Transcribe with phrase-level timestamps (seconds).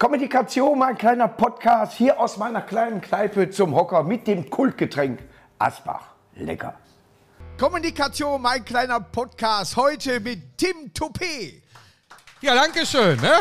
[0.00, 5.20] Kommunikation, mein kleiner Podcast hier aus meiner kleinen Kneipe zum Hocker mit dem Kultgetränk
[5.58, 6.14] Asbach.
[6.36, 6.74] Lecker.
[7.58, 11.60] Kommunikation, mein kleiner Podcast heute mit Tim Toupé.
[12.40, 13.20] Ja, danke schön.
[13.20, 13.40] Ne?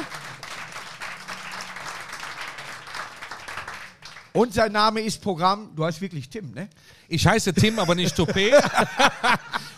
[4.34, 5.74] Und sein Name ist Programm.
[5.78, 6.68] Du heißt wirklich Tim, ne?
[7.08, 8.52] Ich heiße Tim, aber nicht Toupé.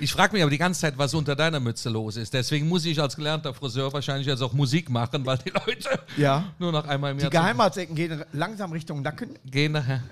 [0.00, 2.32] Ich frage mich aber die ganze Zeit, was unter deiner Mütze los ist.
[2.32, 6.44] Deswegen muss ich als gelernter Friseur wahrscheinlich jetzt auch Musik machen, weil die Leute Ja.
[6.58, 9.36] nur noch einmal im Die Jahr Geheimratsecken gehen langsam Richtung Nacken.
[9.44, 10.02] gehen nachher.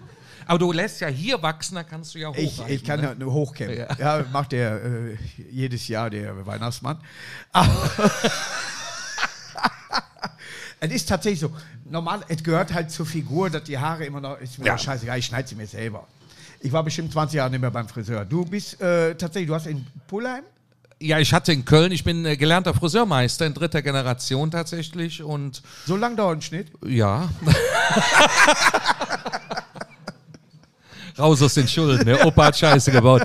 [0.49, 2.75] Aber du lässt ja hier wachsen, da kannst du ja Ich, hochreichen.
[2.75, 3.07] ich kann ne?
[3.09, 3.77] ja nur hochkämmen.
[3.79, 3.97] Ja.
[4.19, 4.25] Ja.
[4.33, 5.17] macht der äh,
[5.51, 6.99] jedes Jahr der Weihnachtsmann.
[10.79, 11.51] Es ist tatsächlich so.
[11.87, 14.39] Normal, es gehört halt zur Figur, dass die Haare immer noch.
[14.39, 14.77] Ist mir Ja.
[14.77, 16.07] scheißegal, ich schneide sie mir selber.
[16.67, 18.25] Ich war bestimmt 20 Jahre nicht mehr beim Friseur.
[18.25, 20.43] Du bist äh, tatsächlich, du hast in Pullheim?
[20.99, 25.63] Ja, ich hatte in Köln, ich bin äh, gelernter Friseurmeister in dritter Generation tatsächlich und
[25.87, 26.73] So lang dauert ein Schnitt?
[26.85, 27.29] ja.
[31.17, 33.23] Raus aus den Schulden, der Opa hat Scheiße gebaut.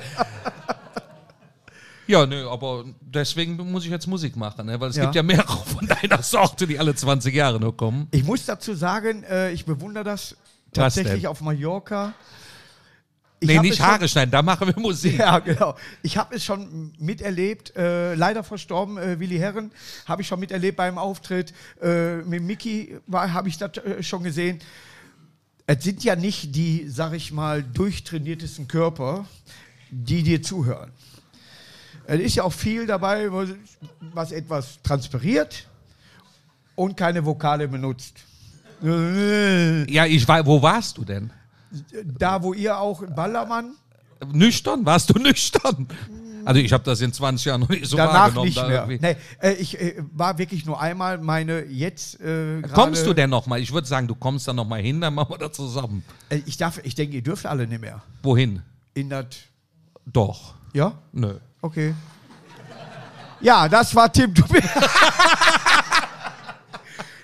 [2.07, 4.79] Ja, nö, aber deswegen muss ich jetzt Musik machen, ne?
[4.79, 5.03] weil es Ja.
[5.05, 8.07] gibt ja mehrere von deiner Sorte, die alle 20 Jahre nur kommen.
[8.11, 10.35] Ich muss dazu sagen, äh, ich bewundere das
[10.73, 12.13] tatsächlich auf Mallorca.
[13.43, 15.17] Ich nee, nicht es schon- Haare schneiden, da machen wir Musik.
[15.17, 15.75] Ja, genau.
[16.03, 19.71] Ich habe es schon miterlebt, äh, leider verstorben, äh, Willi Herren,
[20.05, 21.51] habe ich schon miterlebt beim Auftritt.
[21.81, 24.59] Äh, mit Mickey habe ich das äh, schon gesehen.
[25.65, 29.25] Es sind ja nicht die, sag ich mal, durchtrainiertesten Körper,
[29.89, 30.91] die dir zuhören.
[32.05, 33.49] Es ist ja auch viel dabei, was,
[34.13, 35.67] was etwas transpiriert
[36.75, 38.17] und keine Vokale benutzt.
[38.83, 41.31] Ja, ich war, wo warst du denn?
[42.17, 43.75] Da, wo ihr auch Ballermann,
[44.33, 44.85] Nüchtern?
[44.85, 45.87] Warst du nüchtern?
[46.45, 48.45] Also ich habe das in 20 Jahren noch nicht so danach wahrgenommen.
[48.47, 48.87] nicht da mehr.
[48.87, 48.99] irgendwie.
[48.99, 53.45] Nee, äh, ich äh, war wirklich nur einmal meine jetzt äh, Kommst du denn noch
[53.47, 53.59] mal?
[53.59, 56.03] Ich würde sagen, du kommst dann noch mal hin, dann machen wir das zusammen.
[56.29, 58.01] Äh, ich darf, ich denke, ihr dürft alle nicht mehr.
[58.23, 58.61] Wohin?
[58.95, 59.25] In das,
[60.05, 60.55] Doch.
[60.73, 60.93] ja?
[61.13, 61.35] Nö.
[61.61, 61.93] Okay.
[63.39, 64.33] Ja, das war Tim.
[64.33, 64.67] Du bist-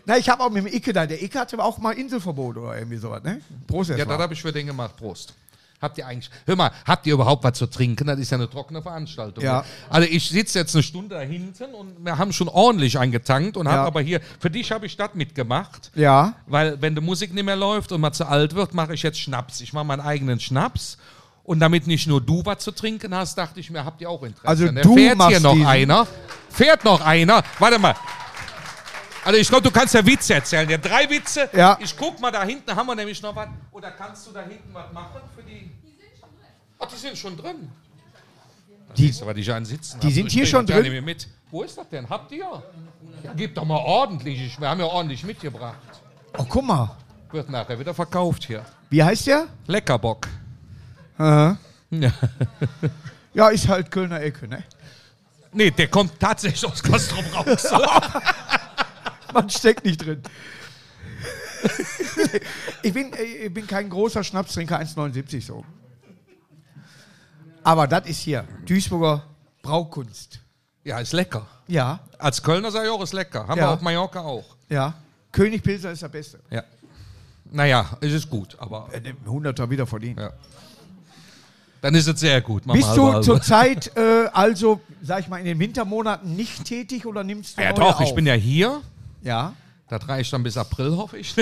[0.07, 1.05] Na, ich habe auch mit dem Icke da.
[1.05, 3.41] Der Icke hatte auch mal Inselverbot oder irgendwie sowas, ne?
[3.67, 4.23] Prost Ja, erst das mal.
[4.23, 4.95] habe ich für den gemacht.
[4.95, 5.33] Prost.
[5.81, 8.07] Habt ihr eigentlich, hör mal, habt ihr überhaupt was zu trinken?
[8.07, 9.43] Das ist ja eine trockene Veranstaltung.
[9.43, 9.59] Ja.
[9.59, 9.65] ne?
[9.89, 13.65] Also ich sitze jetzt eine Stunde da hinten und wir haben schon ordentlich eingetankt und
[13.67, 13.73] Ja.
[13.73, 15.91] haben aber hier, für dich habe ich das mitgemacht.
[15.93, 16.33] Ja.
[16.47, 19.19] Weil wenn die Musik nicht mehr läuft und man zu alt wird, mache ich jetzt
[19.19, 19.61] Schnaps.
[19.61, 20.97] Ich mache meinen eigenen Schnaps.
[21.43, 24.23] Und damit nicht nur du was zu trinken hast, dachte ich mir, habt ihr auch
[24.23, 24.47] Interesse.
[24.47, 24.81] Also Ne?
[24.81, 26.07] du Fährt hier machst noch diesen- einer?
[26.49, 27.43] Fährt noch einer?
[27.59, 27.93] Warte mal.
[29.27, 30.69] Also ich glaube, du kannst ja Witze erzählen.
[30.69, 31.49] Ja, drei Witze.
[31.51, 31.77] Ja.
[31.81, 33.49] Ich guck mal, da hinten haben wir nämlich noch was.
[33.71, 35.69] Oder kannst du da hinten was machen für die...
[36.79, 37.69] Ach, die sind schon drin.
[38.95, 39.99] Die- Die, aber die einen sitzen.
[39.99, 40.13] die haben.
[40.13, 40.89] sind Ich hier schon das drin?
[40.93, 41.27] mehr Mit.
[41.51, 42.09] Wo ist das denn?
[42.09, 42.45] Habt ihr?
[43.21, 44.41] Ja, gib doch mal ordentlich.
[44.41, 45.75] Ich- Wir haben ja ordentlich mitgebracht.
[46.37, 46.95] Oh, guck mal.
[47.33, 48.63] Wird nachher wieder verkauft hier.
[48.89, 49.47] Wie heißt der?
[49.67, 50.25] Leckerbock.
[51.17, 51.57] Aha.
[51.89, 52.11] Ja.
[53.33, 54.63] Ja, ist halt Kölner Ecke, ne?
[55.51, 57.65] Nee, der kommt tatsächlich aus Castro raus.
[59.37, 60.21] Man steckt nicht drin.
[62.83, 65.63] ich, bin, äh, ich bin kein großer Schnapstrinker, 1,79 so.
[67.63, 69.23] Aber das ist hier Duisburger
[69.61, 70.39] Braukunst.
[70.83, 71.45] ja, ist lecker.
[71.67, 73.47] Ja, Als Kölner sage ich auch, ist lecker.
[73.47, 73.65] Haben Ja.
[73.67, 74.45] wir auf Mallorca auch.
[74.69, 74.93] ja.
[75.33, 76.39] König Pilser ist der Beste.
[76.49, 76.63] Ja.
[77.51, 80.19] Naja, es ist gut, aber Äh, 100er wieder verdient.
[80.19, 80.31] ja.
[81.81, 82.63] dann ist es sehr gut.
[82.65, 87.57] Bist du zurzeit äh, also, sag ich mal, in den Wintermonaten nicht tätig oder nimmst
[87.57, 88.15] du Ja, neue doch, ich auf?
[88.15, 88.81] bin ja hier.
[89.21, 89.53] Ja,
[89.89, 91.33] Das reicht dann bis April, hoffe ich.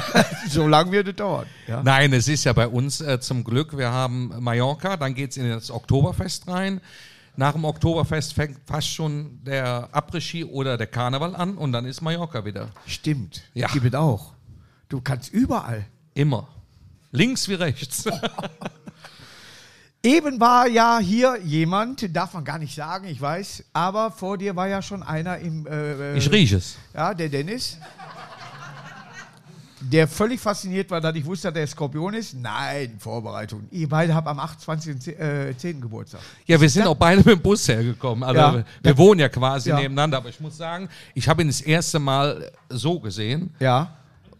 [0.48, 1.46] so lange wird es dauern.
[1.66, 1.82] Ja.
[1.82, 5.36] Nein, es ist ja bei uns äh, zum Glück, wir haben Mallorca, dann geht es
[5.36, 6.80] in das Oktoberfest rein.
[7.36, 12.00] Nach dem Oktoberfest fängt fast schon der Après-Ski oder der Karneval an und dann ist
[12.02, 12.68] Mallorca wieder.
[12.86, 13.66] Stimmt, Ja.
[13.68, 14.34] gibt es auch.
[14.88, 15.86] Du kannst überall.
[16.14, 16.46] Immer.
[17.10, 18.04] Links wie rechts.
[20.04, 24.54] Eben war ja hier jemand, darf man gar nicht sagen, ich weiß, aber vor dir
[24.54, 25.66] war ja schon einer im.
[25.66, 26.76] Äh, Ich rieche es.
[26.92, 27.78] Ja, der Dennis.
[29.80, 32.34] Der völlig fasziniert war, dass ich wusste, dass der Skorpion ist.
[32.34, 33.66] Nein, Vorbereitung.
[33.70, 35.18] Ihr beide habt am 28.10.
[35.18, 35.80] Äh, 10.
[35.80, 36.20] Geburtstag.
[36.46, 38.24] Ja, wir sind auch beide mit dem Bus hergekommen.
[38.24, 38.54] Also Ja.
[38.54, 39.76] wir, wir wohnen ja quasi Ja.
[39.76, 40.18] nebeneinander.
[40.18, 43.54] Aber ich muss sagen, ich habe ihn das erste Mal so gesehen.
[43.60, 43.94] Ja.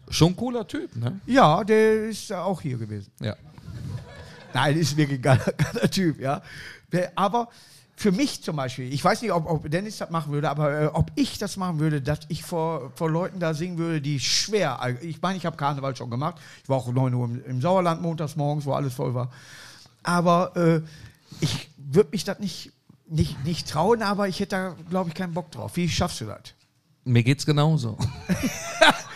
[0.09, 1.21] Schon ein cooler Typ, ne?
[1.27, 3.11] Ja, der ist auch hier gewesen.
[3.21, 3.37] Ja.
[4.55, 6.41] Nein, ist wirklich ein geiler, geiler Typ, ja.
[7.17, 7.49] Aber
[7.97, 10.87] für mich zum Beispiel, ich weiß nicht, ob, ob Dennis das machen würde, aber äh,
[10.87, 14.79] ob ich das machen würde, dass ich vor, vor Leuten da singen würde, die schwer,
[15.01, 17.61] ich meine, ich habe Karneval schon gemacht, ich war auch um 9 Uhr im, im
[17.61, 19.31] Sauerland montags morgens, wo alles voll war,
[20.03, 20.81] aber äh,
[21.41, 22.73] ich würde mich das nicht,
[23.09, 25.77] nicht, nicht trauen, aber ich hätte da, glaube ich, keinen Bock drauf.
[25.77, 26.55] Wie schaffst du das?
[27.05, 27.99] Mir geht's genauso.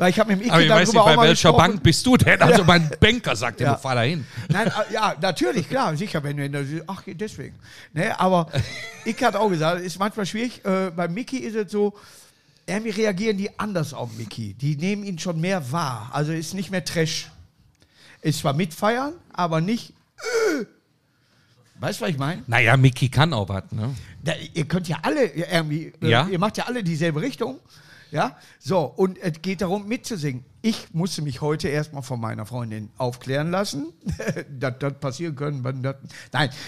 [0.00, 1.50] Weil ich habe mit dem Icke Aber ich weiß darüber nicht, auch bei mal welcher
[1.50, 1.56] gesprochen.
[1.72, 2.40] Bank bist du denn?
[2.40, 3.68] Also mein Banker sagt Ja.
[3.68, 4.24] immer, fahr da hin.
[4.48, 7.54] Nein, äh, ja, natürlich, klar, sicher, wenn du, ach, deswegen.
[7.92, 8.50] Ne, aber
[9.04, 10.64] ich hatte auch gesagt, es ist manchmal schwierig.
[10.64, 11.92] Äh, bei Mickey ist es so,
[12.66, 14.54] irgendwie reagieren die anders auf Mickey.
[14.54, 16.08] Die nehmen ihn schon mehr wahr.
[16.14, 17.30] Also ist nicht mehr Trash.
[18.22, 19.90] Ist zwar mitfeiern, aber nicht.
[20.60, 20.64] Äh.
[21.78, 22.42] Weißt du, was ich meine?
[22.46, 23.94] Naja, Mickey kann auch was, ne?
[24.24, 26.26] Da, ihr könnt ja alle irgendwie, äh, Ja.
[26.26, 27.58] ihr macht ja alle dieselbe Richtung.
[28.12, 30.44] Ja, so, und es geht darum, mitzusingen.
[30.62, 33.92] Ich musste mich heute erstmal von meiner Freundin aufklären lassen,
[34.58, 35.62] dass das passieren können.
[35.64, 35.96] Wenn das,
[36.32, 36.50] nein.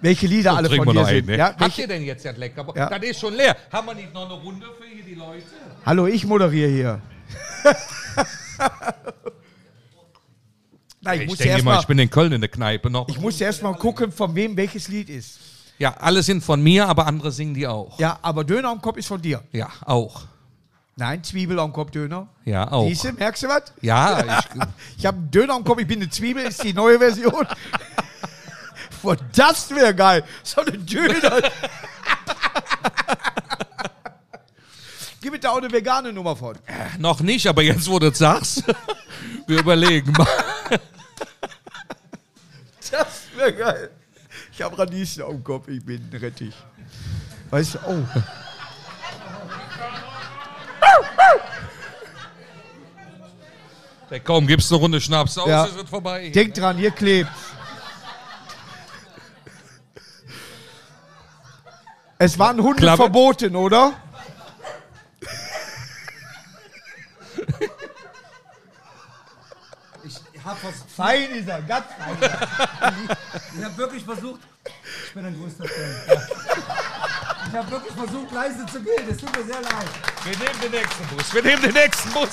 [0.00, 1.26] Welche Lieder alle Trinken von dir sind.
[1.26, 1.36] ne?
[1.38, 2.64] Ja, Habt welche, ihr denn jetzt das lecker?
[2.76, 2.88] Ja.
[2.88, 3.56] Das ist schon leer.
[3.72, 5.42] Haben wir nicht noch eine Runde für hier die Leute?
[5.84, 7.02] hallo, ich moderiere hier.
[11.00, 13.08] nein, ich, Ich denke mal, ich bin in Köln in der Kneipe noch.
[13.08, 15.40] ich musste erst mal gucken, von wem welches Lied ist.
[15.78, 17.98] Ja, alle sind von mir, aber andere singen die auch.
[17.98, 19.42] Ja, aber Döner am Kopf ist von dir.
[19.52, 20.22] Ja, auch.
[20.98, 22.28] Nein, Zwiebel am Kopf, Döner.
[22.46, 22.90] Ja, auch.
[22.90, 23.64] Du, merkst du was?
[23.82, 24.20] Ja,
[24.54, 24.62] ich,
[24.98, 27.46] Ich habe einen Döner am Kopf, ich bin eine Zwiebel, ist die neue Version.
[29.02, 30.24] Boah, das wäre geil.
[30.42, 31.42] So eine Döner.
[35.20, 36.56] Gib mir da auch eine vegane Nummer von.
[36.98, 38.62] noch nicht, aber jetzt, wo du es sagst,
[39.46, 40.26] wir überlegen mal.
[42.90, 43.90] Das wäre geil.
[44.56, 46.54] Ich habe Radieschen am Kopf, ich bin ein Rettich.
[47.50, 48.02] Weißt du, oh.
[54.10, 55.66] Ja, komm, gibst eine Runde Schnaps aus, Ja.
[55.66, 56.30] es wird vorbei.
[56.30, 57.30] Denk dran, hier klebt.
[62.18, 62.96] Es waren Hunde Klappe.
[63.02, 63.92] verboten, oder?
[70.46, 73.64] Ich habe Fein ist er, ganz fein.
[73.64, 74.40] hab wirklich versucht,
[75.08, 76.22] ich bin ein größter Fan.
[77.48, 79.10] Ich habe wirklich versucht, leise zu gehen.
[79.10, 79.88] Es tut mir sehr leid.
[80.22, 81.34] Wir nehmen den nächsten Bus.
[81.34, 82.28] Wir nehmen den nächsten Bus.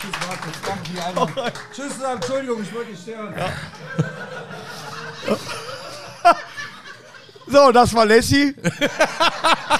[0.00, 0.52] Tschüss, Markus.
[0.66, 1.52] Danke für die Einladung.
[1.72, 3.34] Tschüss, äh, Entschuldigung, ich wollte dich stören.
[7.46, 8.52] So, das war Lassie.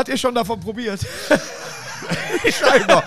[0.00, 0.98] Hat ihr schon davon probiert?
[2.50, 3.04] Scheinbar.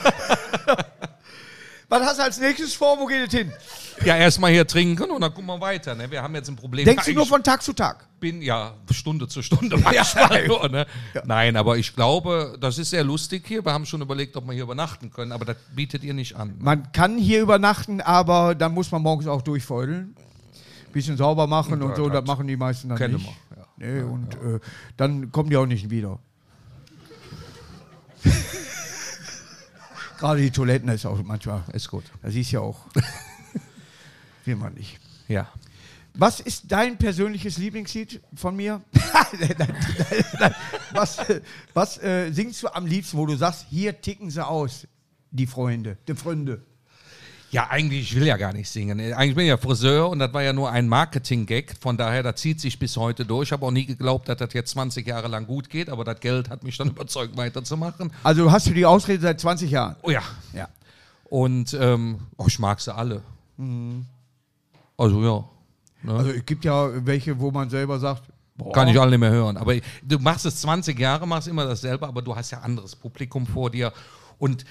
[1.89, 2.99] Was hast du als nächstes vor?
[2.99, 3.51] Wo geht es hin?
[4.05, 5.95] Ja, erstmal hier trinken und dann gucken wir weiter.
[5.95, 6.11] Ne?
[6.11, 6.85] Wir haben jetzt ein Problem.
[6.85, 8.07] Denkst du Ja, nur von Tag zu Tag?
[8.19, 10.85] bin ja Stunde zu Stunde manchmal nur, ne?
[11.25, 13.65] Nein, aber ich glaube, das ist sehr lustig hier.
[13.65, 16.53] Wir haben schon überlegt, ob wir hier übernachten können, aber das bietet ihr nicht an.
[16.59, 20.15] Man kann hier übernachten, aber dann muss man morgens auch durchfeudeln.
[20.91, 23.25] Bisschen sauber machen und, Ja, so, das machen die meisten dann nicht.
[23.25, 23.65] wir, ja.
[23.77, 24.59] Nee, und Äh,
[24.95, 26.19] dann kommen die auch nicht wieder.
[30.17, 31.63] Gerade die Toiletten ist auch manchmal.
[31.73, 32.05] Ist gut.
[32.21, 32.85] Da siehst du ja auch.
[34.45, 34.99] Will man nicht.
[35.27, 35.49] Ja.
[36.15, 38.81] Was ist dein persönliches Lieblingslied von mir?
[40.93, 41.17] Was
[41.73, 44.87] was äh, singst du am liebsten, wo du sagst, hier ticken sie aus,
[45.31, 46.61] die Freunde, die Freunde?
[47.53, 48.99] Ja, eigentlich, ich will ja gar nicht singen.
[48.99, 51.75] Eigentlich bin ich ja Friseur und das war ja nur ein Marketing-Gag.
[51.79, 53.49] Von daher, das zieht sich bis heute durch.
[53.49, 56.19] Ich habe auch nie geglaubt, dass das jetzt 20 Jahre lang gut geht, aber das
[56.19, 58.11] Geld hat mich dann überzeugt, weiterzumachen.
[58.23, 59.95] Also hast du die Ausrede seit 20 Jahren?
[60.01, 60.23] Oh ja.
[60.51, 60.67] Ja.
[61.25, 63.21] Und ähm, oh, ich mag sie alle.
[64.97, 65.43] Also ja.
[66.11, 66.17] Ne?
[66.17, 68.23] Also es gibt ja welche, wo man selber sagt,
[68.55, 69.57] boah, Kann ich alle nicht mehr hören.
[69.57, 73.45] Aber du machst es 20 Jahre, machst immer dasselbe, aber du hast ja anderes Publikum
[73.45, 73.93] vor dir.
[74.39, 74.65] Und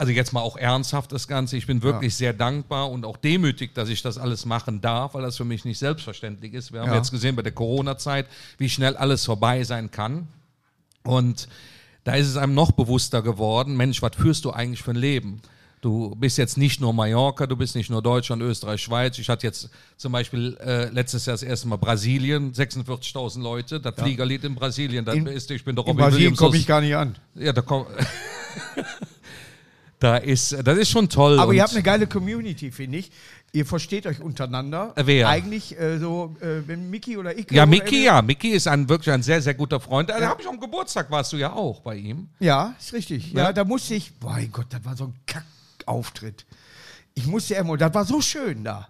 [0.00, 1.56] also jetzt mal auch ernsthaft das Ganze.
[1.58, 5.22] Ich bin wirklich sehr dankbar und auch demütig, dass ich das alles machen darf, weil
[5.22, 6.72] das für mich nicht selbstverständlich ist.
[6.72, 6.96] Wir haben Ja.
[6.96, 8.26] jetzt gesehen bei der Corona-Zeit,
[8.58, 10.26] wie schnell alles vorbei sein kann.
[11.04, 11.48] Und
[12.04, 15.42] da ist es einem noch bewusster geworden, Mensch, was führst du eigentlich für ein Leben?
[15.82, 19.18] Du bist jetzt nicht nur Mallorca, du bist nicht nur Deutschland, Österreich, Schweiz.
[19.18, 23.80] Ich hatte jetzt zum Beispiel äh, letztes Jahr das erste Mal Brasilien, 46.000 Leute.
[23.80, 26.38] Das Fliegerlied in Brasilien, das In- ist, ich bin der in Robin Brasilien Williams.
[26.38, 27.16] komme ich gar nicht an.
[27.34, 27.86] ja, da komm,
[30.00, 31.38] da ist, das ist schon toll.
[31.38, 33.10] Aber ihr habt eine geile Community, finde ich.
[33.52, 34.92] Ihr versteht euch untereinander.
[34.96, 35.28] Äh, wer?
[35.28, 37.50] Eigentlich äh, so, äh, wenn Mickey oder ich.
[37.50, 40.08] ja, Mickey, ja, Mickey ist ein wirklich ein sehr, sehr guter Freund.
[40.08, 42.28] Da habe ich am Geburtstag warst du ja auch bei ihm.
[42.38, 43.32] Ja, ist richtig.
[43.32, 43.52] Ja, Ja.
[43.52, 46.46] da musste ich, mein Gott, das war so ein Kackauftritt.
[47.14, 48.88] Ich musste immer, das war so schön da.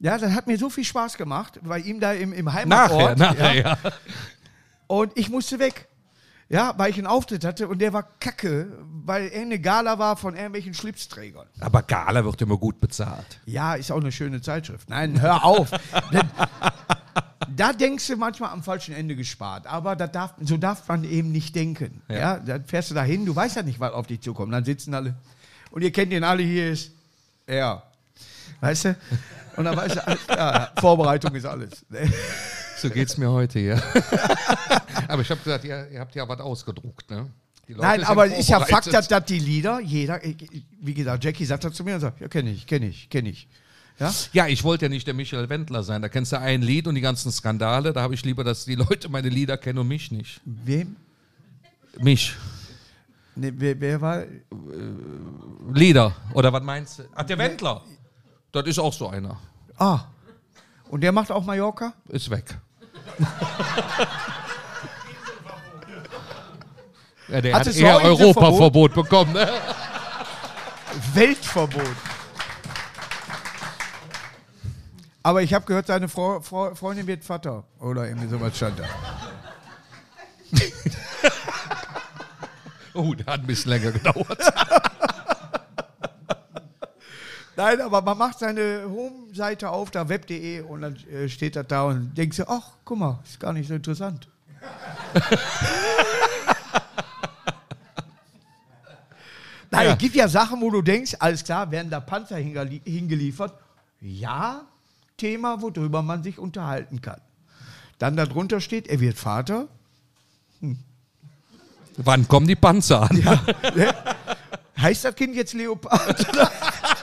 [0.00, 3.18] Ja, das hat mir so viel Spaß gemacht, bei ihm da im, im Nachher, Heimatort.
[3.18, 3.78] nachher, ja.
[3.82, 3.92] ja.
[4.86, 5.88] Und ich musste weg.
[6.54, 8.68] Ja, weil ich einen Auftritt hatte und der war kacke,
[9.04, 11.48] weil er eine Gala war von irgendwelchen Schlipsträgern.
[11.58, 13.40] Aber Gala wird immer gut bezahlt.
[13.44, 14.88] Ja, ist auch eine schöne Zeitschrift.
[14.88, 15.70] Nein, hör auf.
[17.56, 19.68] Da denkst du manchmal am falschen Ende gespart.
[19.68, 22.02] Aber da darf, so darf man eben nicht denken.
[22.08, 22.16] Ja.
[22.16, 22.38] Ja.
[22.38, 24.52] dann fährst du dahin, du weißt ja nicht, was auf dich zukommt.
[24.52, 25.14] Dann sitzen alle.
[25.70, 26.90] Und ihr kennt den alle, hier ist
[27.46, 27.84] er.
[28.60, 28.96] Weißt du?
[29.56, 31.84] Und dann weißt du, alles klar, Vorbereitung ist alles.
[32.76, 33.74] So geht's mir heute hier.
[35.08, 37.30] aber ich habe gesagt, ihr, ihr habt ja was ausgedruckt, ne?
[37.68, 40.20] Nein, aber ist ja Fakt, dass, dass die Lieder, jeder,
[40.80, 43.30] wie gesagt, Jackie sagt das zu mir und sagt, ja, kenne ich, kenne ich, kenne
[43.30, 43.48] ich.
[43.98, 44.12] Ja?
[44.32, 46.02] Ja, ich wollte ja nicht der Michael Wendler sein.
[46.02, 47.92] Da kennst du ein Lied und die ganzen Skandale.
[47.92, 50.40] Da habe ich lieber, dass die Leute meine Lieder kennen und mich nicht.
[50.44, 50.96] Wem?
[52.00, 52.34] Mich.
[53.36, 54.24] Ne, wer, wer war?
[55.72, 56.14] Lieder.
[56.34, 57.04] Oder was meinst du?
[57.14, 57.82] Ach, der Wendler.
[58.52, 59.38] Das ist auch so einer.
[59.76, 60.00] Ah.
[60.88, 61.94] Und der macht auch Mallorca?
[62.08, 62.56] Ist weg.
[67.28, 68.02] ja, der Hat hat eher?
[68.02, 69.32] Europaverbot bekommen.
[69.32, 69.48] Ne?
[71.14, 71.96] Weltverbot.
[75.22, 77.64] Aber ich habe gehört, seine Frau, Frau, Freundin wird Vater.
[77.80, 78.84] Oder irgendwie sowas stand da.
[82.96, 84.38] Oh, der hat ein bisschen länger gedauert.
[87.56, 91.84] Nein, aber man macht seine Home-Seite auf, da web.de und dann äh, steht das da
[91.84, 94.28] und denkst du, ach, guck mal, ist gar nicht so interessant.
[99.70, 99.92] Nein, Ja.
[99.92, 103.54] es gibt ja Sachen, wo du denkst, alles klar, werden da Panzer hingeli- hingeliefert.
[104.00, 104.62] Ja,
[105.16, 107.20] Thema, worüber man sich unterhalten kann.
[107.98, 109.68] Dann darunter steht, er wird Vater.
[111.96, 113.22] Wann kommen die Panzer an?
[114.80, 116.26] Heißt das Kind jetzt Leopard?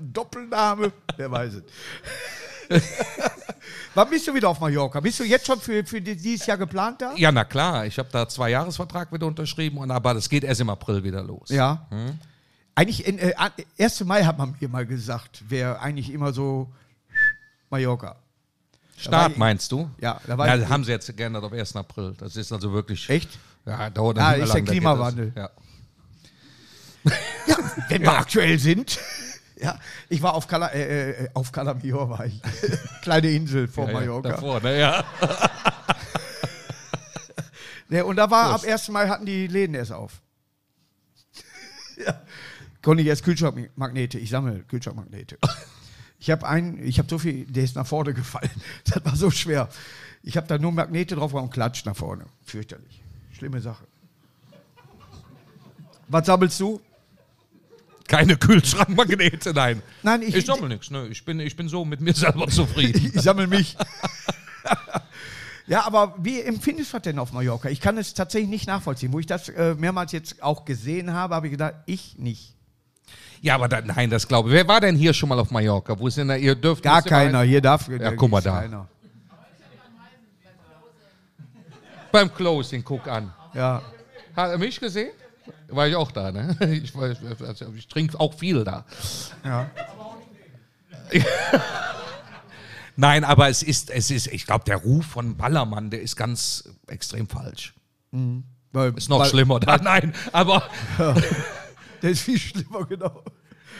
[0.00, 0.92] Doppelname?
[1.16, 1.62] Wer weiß es.
[3.94, 5.00] Wann bist du wieder auf Mallorca?
[5.00, 7.12] Bist du jetzt schon für, für die- dieses Jahr geplant da?
[7.16, 7.86] Ja, na klar.
[7.86, 11.22] Ich habe da zwei Jahresvertrag wieder unterschrieben, und aber das geht erst im April wieder
[11.22, 11.48] los.
[11.48, 11.86] Ja.
[12.76, 14.04] Eigentlich, in, äh, an- 1.
[14.04, 16.70] Mai hat man mir mal gesagt, wäre eigentlich immer so
[17.68, 18.16] Mallorca.
[18.96, 19.90] Start ich- meinst du?
[20.00, 21.74] Ja, da war ja, haben sie jetzt geändert auf 1.
[21.74, 22.14] April.
[22.18, 23.08] Das ist also wirklich.
[23.10, 23.30] Echt?
[23.66, 25.32] Ja, dauert Ah, ist der lang, geht Klimawandel.
[25.34, 25.50] Das.
[27.04, 27.16] Ja.
[27.88, 28.98] Wenn wir aktuell sind.
[29.62, 32.40] Ja, ich war auf, Cala, äh, äh, auf Calamior, war ich.
[33.02, 34.28] Kleine Insel vor Ja, ja, Mallorca.
[34.30, 34.78] davor, ne?
[34.78, 35.04] ja.
[37.92, 38.66] Ja, und da war Prost.
[38.66, 38.88] ab 1.
[38.90, 40.22] Mai hatten die Läden erst auf.
[42.06, 42.22] ja.
[42.82, 45.38] Konnte ich erst Kühlschrankmagnete, ich sammle Kühlschrankmagnete.
[46.20, 48.50] Ich habe einen, ich habe so viel, der ist nach vorne gefallen.
[48.84, 49.68] Das war so schwer.
[50.22, 52.26] Ich habe da nur Magnete drauf und klatscht nach vorne.
[52.44, 53.02] Fürchterlich.
[53.32, 53.84] Schlimme Sache.
[56.08, 56.80] Was sammelst du?
[58.10, 59.82] Keine Kühlschrankmagnete, nein.
[60.02, 60.90] Nein, ich- ich sammle nichts.
[60.90, 61.06] Ne?
[61.08, 63.10] Ich, bin, ich bin so mit mir selber zufrieden.
[63.14, 63.76] Ich sammle mich.
[65.66, 67.68] ja, aber wie empfindest du das denn auf Mallorca?
[67.68, 69.12] Ich kann es tatsächlich nicht nachvollziehen.
[69.12, 72.54] Wo ich das äh, mehrmals jetzt auch gesehen habe, habe ich gedacht, ich nicht.
[73.42, 74.54] ja, aber da, nein, das glaube ich.
[74.56, 75.96] Wer war denn hier schon mal auf Mallorca?
[75.98, 76.34] Wo ist denn da?
[76.36, 77.42] Ihr dürft Gar keiner.
[77.42, 77.88] Hier darf.
[77.88, 78.60] Ja, guck mal da.
[78.60, 78.88] Keiner.
[82.12, 83.32] Beim Closing, guck an.
[83.54, 83.82] Ja.
[84.36, 85.12] Hat er mich gesehen?
[85.68, 86.56] War ich auch da, ne?
[86.82, 87.14] Ich, war-
[87.46, 88.84] also ich trinke auch viel da.
[89.44, 89.70] Ja.
[92.96, 96.68] Nein, aber es ist, es ist, ich glaube, der Ruf von Ballermann, der ist ganz
[96.86, 97.72] extrem falsch.
[98.72, 99.76] Weil, Ist noch weil- schlimmer da.
[99.78, 100.62] Nein, aber
[102.02, 103.22] Der ist viel schlimmer, genau.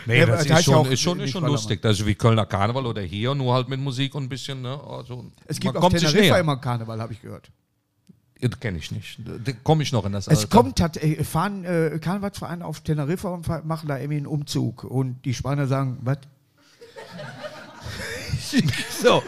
[0.07, 1.81] nee, Ja, das aber ist ja schon, ist schon, ist schon lustig.
[1.83, 4.79] Das ist wie Kölner Karneval oder hier, nur halt mit Musik und ein bisschen, ne?
[4.89, 7.51] Also, Es gibt auf Teneriffa immer Karneval, habe ich gehört.
[8.61, 9.19] Kenne ich nicht.
[9.45, 10.49] Da komme ich noch in das Es Alter.
[10.49, 14.85] kommt, hat, äh, fahren äh, Karnevalsvereine auf Teneriffa und machen da irgendwie einen Umzug.
[14.85, 16.19] Und die Spanier sagen, was?
[19.03, 19.23] so.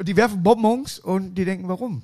[0.00, 2.02] Die werfen Bonbons und die denken, warum?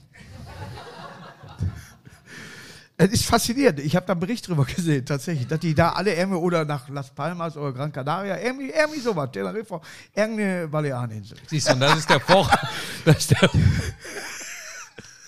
[3.00, 3.78] Es ist faszinierend.
[3.78, 6.88] Ich habe da einen Bericht drüber gesehen, tatsächlich, dass die da alle irgendwie oder nach
[6.88, 9.80] Las Palmas oder Gran Canaria, irgendwie, irgendwie sowas, Teneriffa,
[10.16, 11.38] irgendeine Baleareninsel.
[11.46, 12.50] Siehst du, und das ist der Vor...
[13.04, 15.27] das ist der, das ist der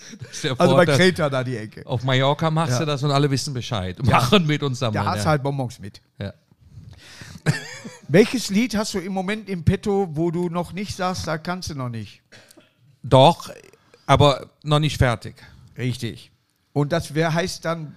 [0.57, 0.85] Also bei.
[0.85, 1.85] Kreta da die Ecke.
[1.85, 2.79] Auf Mallorca machst Ja.
[2.79, 4.03] du das und alle wissen Bescheid.
[4.05, 4.79] Machen mit uns.
[4.79, 5.25] Da hast du ja.
[5.25, 6.01] halt Bonbons mit.
[6.19, 6.33] Ja.
[8.07, 11.69] Welches Lied hast du im Moment im Petto, wo du noch nicht sagst, da kannst
[11.69, 12.21] du noch nicht?
[13.03, 13.49] Doch,
[14.05, 15.35] aber noch nicht fertig.
[15.77, 16.31] Richtig.
[16.73, 17.95] Und das wer heißt dann,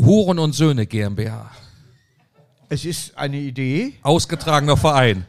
[0.00, 1.50] Huren und Söhne GmbH.
[2.68, 3.94] es ist eine Idee.
[4.02, 5.26] Ausgetragener Verein.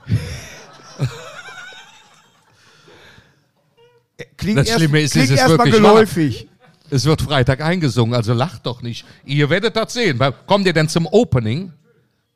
[4.53, 6.47] Klingt Das Schlimme ist, klingt es ist wirklich geläufig.
[6.89, 9.05] Es wird Freitag eingesungen, also lacht doch nicht.
[9.25, 10.17] Ihr werdet das sehen.
[10.45, 11.73] Kommt ihr denn zum Opening?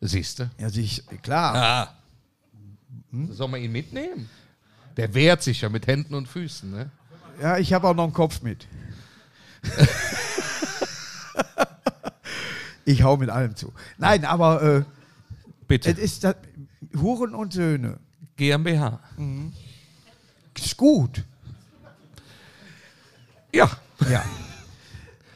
[0.01, 0.49] Siehst du?
[0.59, 1.55] Ja, sich, klar.
[1.55, 1.95] Ah.
[3.29, 4.29] Soll man ihn mitnehmen?
[4.97, 6.69] Der wehrt sich ja mit Händen und Füßen.
[6.69, 6.91] Ne?
[7.41, 8.67] Ja, ich habe auch noch einen Kopf mit.
[12.83, 13.71] ich hau mit allem zu.
[13.97, 14.83] Nein, aber äh,
[15.65, 15.91] Bitte.
[15.91, 16.35] es ist das,
[16.99, 17.99] Huren und Söhne.
[18.35, 18.99] GmbH.
[20.57, 21.23] Ist gut.
[23.53, 23.69] Ja.
[24.09, 24.23] Ja.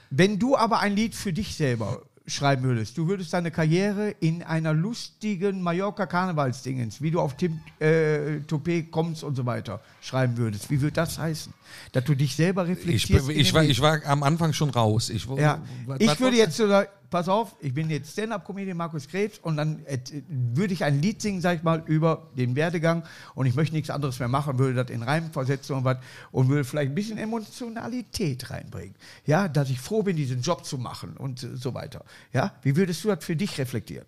[0.09, 4.41] Wenn du aber ein Lied für dich selber schreiben würdest, du würdest deine Karriere in
[4.41, 10.69] einer lustigen Mallorca-Karnevalsdingens, wie du auf Tim äh, Toupet kommst und so weiter, schreiben würdest,
[10.71, 11.53] wie würde das heißen?
[11.91, 13.29] Dass du dich selber Ich, reflektierst.
[13.29, 15.09] ich, dem war, ich war am Anfang schon raus.
[15.11, 16.59] Ich, Ja, was- ich was würde jetzt
[17.09, 21.21] pass auf, ich bin jetzt Stand-Up-Comedian Markus Krebs und dann äh, würde ich ein Lied
[21.21, 24.83] singen, sag ich mal, über den Werdegang und ich möchte nichts anderes mehr machen, würde
[24.83, 25.97] das in Reim versetzen und was
[26.31, 28.95] und würde vielleicht ein bisschen Emotionalität reinbringen.
[29.25, 32.03] Ja, dass ich froh bin, diesen Job zu machen und äh, so weiter.
[32.33, 34.05] Ja, wie würdest du das für dich reflektieren?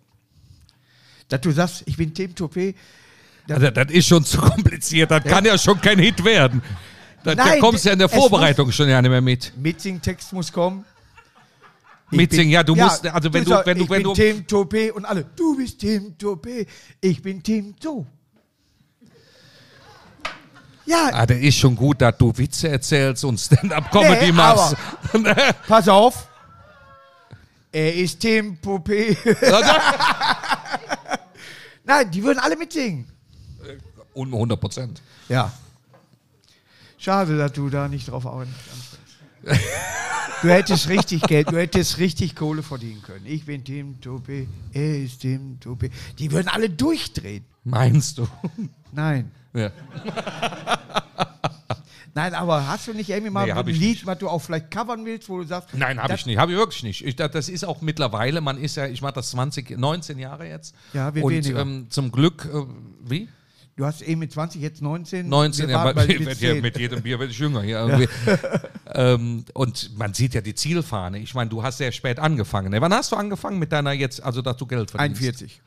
[1.28, 2.48] Dass du sagst, ich bin Tim du?
[3.50, 5.10] Also, das ist schon zu kompliziert.
[5.10, 6.62] Das kann ja schon kein Hit werden.
[7.24, 9.52] Da, da Nein, kommst du ja in der Vorbereitung schon ja nicht mehr mit.
[9.56, 10.84] Mitsingtext muss kommen.
[12.10, 14.04] Ich Mitsingen, bin- ja, du musst, also wenn du, sagst, wenn du, ich wenn bin
[14.04, 16.66] du, Tim Topé und alle, du bist Tim Topé,
[17.00, 18.06] ich bin Tim To.
[20.86, 24.74] Ja, ah, der ist schon gut, dass du Witze erzählst und Stand-Up-Comedy Nee, machst.
[25.68, 26.28] pass auf.
[27.70, 29.14] Er ist Tim Topé.
[31.84, 33.06] Nein, die würden alle mitsingen.
[34.14, 35.02] Und 100 Prozent.
[35.28, 35.52] Ja.
[36.96, 38.87] Schade, dass du da nicht drauf ansprichst.
[40.42, 43.26] Du hättest richtig Geld, du hättest richtig Kohle verdienen können.
[43.26, 45.90] Ich bin Tim Topé, er ist Tim Topé.
[46.18, 47.44] Die würden alle durchdrehen.
[47.64, 48.28] Meinst du?
[48.92, 49.30] Nein.
[49.54, 49.70] Ja.
[52.14, 54.06] Nein, aber hast du nicht irgendwie mal Nee, ein Lied, nicht.
[54.06, 56.38] was du auch vielleicht covern willst, wo du sagst, Nein, habe ich nicht.
[56.38, 57.04] Habe ich wirklich nicht.
[57.04, 60.74] Ich, das ist auch mittlerweile, man ist ja, ich mache das 20, 19 Jahre jetzt.
[60.92, 61.60] Ja, wird Und weniger.
[61.60, 62.64] ähm, zum Glück, äh,
[63.08, 63.28] wie?
[63.78, 65.28] Du hast eben mit 20, jetzt 19.
[65.28, 66.62] 19, wir ja, bei, werd ja, 10.
[66.62, 68.08] mit jedem Bier werde ich jünger hier irgendwie.
[68.92, 71.20] ähm, und man sieht ja die Zielfahne.
[71.20, 72.72] Ich meine, du hast sehr spät angefangen.
[72.72, 72.80] Ne?
[72.80, 75.22] Wann hast du angefangen mit deiner jetzt, also dass du Geld verdienst?
[75.22, 75.60] 41.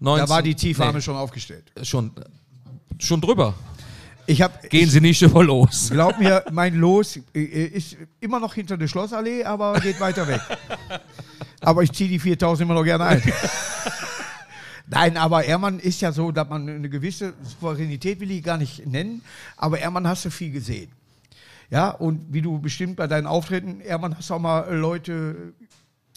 [0.00, 1.72] 19, Da war die Zielfahne nee, schon aufgestellt.
[1.82, 2.10] schon,
[2.98, 3.54] schon drüber.
[4.28, 5.88] Habe, Gehen Sie nicht über los.
[5.90, 10.42] glaub mir, mein Los äh, ist immer noch hinter der Schlossallee, aber geht weiter weg.
[11.62, 13.22] aber ich ziehe die 4000 immer noch gerne ein.
[14.92, 18.86] Nein, aber Ehrmann ist ja so, dass man eine gewisse Souveränität will ich gar nicht
[18.86, 19.22] nennen,
[19.56, 20.92] aber Ehrmann hast du viel gesehen.
[21.70, 25.54] Ja, und wie du bestimmt bei deinen Auftritten, Ehrmann hast du auch mal äh, Leute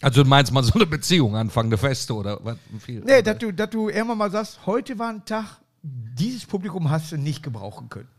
[0.01, 2.57] Also du meinst mal so eine Beziehung anfangen, eine Feste oder was?
[2.79, 2.99] Viel.
[3.05, 5.45] Nee, dass du, dass du irgendwann mal sagst, heute war ein Tag,
[5.81, 8.09] dieses Publikum hast du nicht gebrauchen können.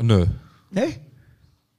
[0.00, 0.24] Nö.
[0.70, 0.96] Ne?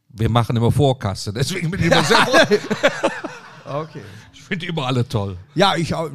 [0.09, 2.27] Wir machen immer Vorkasse, deswegen bin ich immer sehr
[3.65, 4.01] Okay.
[4.43, 5.37] Ich finde immer alle toll.
[5.55, 6.09] Ja, ich auch.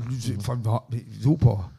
[1.20, 1.70] Super.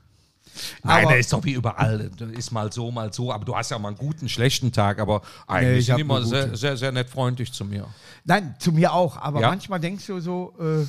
[0.83, 2.09] Nein, Aber- der ist doch wie überall.
[2.19, 3.31] Der Ist mal so, mal so.
[3.31, 4.99] Aber du hast ja mal einen guten, schlechten Tag.
[4.99, 7.88] Aber eigentlich ich sind immer sehr, sehr, sehr nett freundlich zu mir.
[8.25, 9.15] Nein, zu mir auch.
[9.17, 9.49] Aber Ja.
[9.49, 10.85] manchmal denkst du so, äh,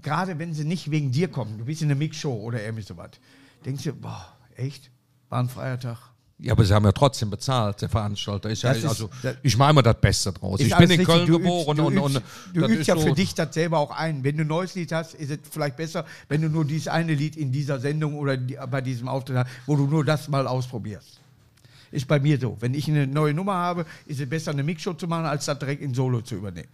[0.00, 3.10] gerade wenn sie nicht wegen dir kommen, du bist in einer Mixshow oder irgendwie sowas,
[3.66, 4.90] denkst du, boah, echt?
[5.28, 5.98] War ein freier Tag.
[6.40, 8.48] Ja, aber sie haben ja trotzdem bezahlt, der Veranstalter.
[8.48, 10.60] Ist ja, Das ist- also, das- ich mache immer das Beste draus.
[10.60, 11.04] Ist ich bin in.
[11.04, 12.22] Köln Du geboren übst, du und, und
[12.54, 14.22] du übst ist ja so, für dich das selber auch ein.
[14.22, 17.12] Wenn du ein neues Lied hast, ist es vielleicht besser, wenn du nur dieses eine
[17.14, 21.18] Lied in dieser Sendung oder bei diesem Auftritt hast, wo du nur das mal ausprobierst.
[21.90, 22.56] Ist bei mir so.
[22.60, 25.58] Wenn ich eine neue Nummer habe, ist es besser, eine Mixshow zu machen, als das
[25.58, 26.68] direkt in Solo zu übernehmen.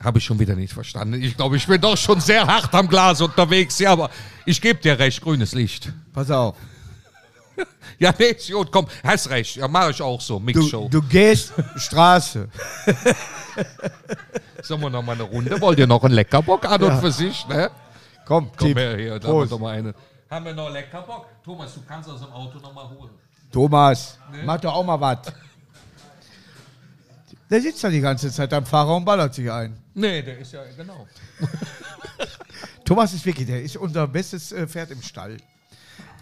[0.00, 1.22] Habe ich schon wieder nicht verstanden.
[1.22, 3.78] Ich glaube, ich bin doch schon sehr hart am Glas unterwegs.
[3.78, 4.10] Ja, aber
[4.44, 5.92] ich gebe dir recht, grünes Licht.
[6.12, 6.56] Pass auf.
[7.98, 9.56] Ja, nee, ist gut, komm, hast recht.
[9.56, 10.88] Ja, mache ich auch so, Du, Mixshow.
[10.90, 12.48] du gehst Straße.
[14.62, 15.60] Sollen wir noch mal eine Runde?
[15.60, 17.70] Wollt ihr noch einen Leckerbock an und für sich, ne?
[18.26, 18.78] Komm, Komm Tipp.
[18.78, 19.94] her hier, da haben wir doch mal eine.
[20.30, 21.26] Haben wir noch Leckerbock?
[21.44, 23.10] Thomas, du kannst aus dem Auto noch mal holen.
[23.52, 25.18] Thomas, mach doch auch mal was.
[27.50, 29.78] Der sitzt da die ganze Zeit am Fahrer und ballert sich ein.
[29.94, 31.06] Nee, der ist ja, genau.
[32.84, 35.36] Thomas ist wirklich, der ist unser bestes äh, Pferd im Stall.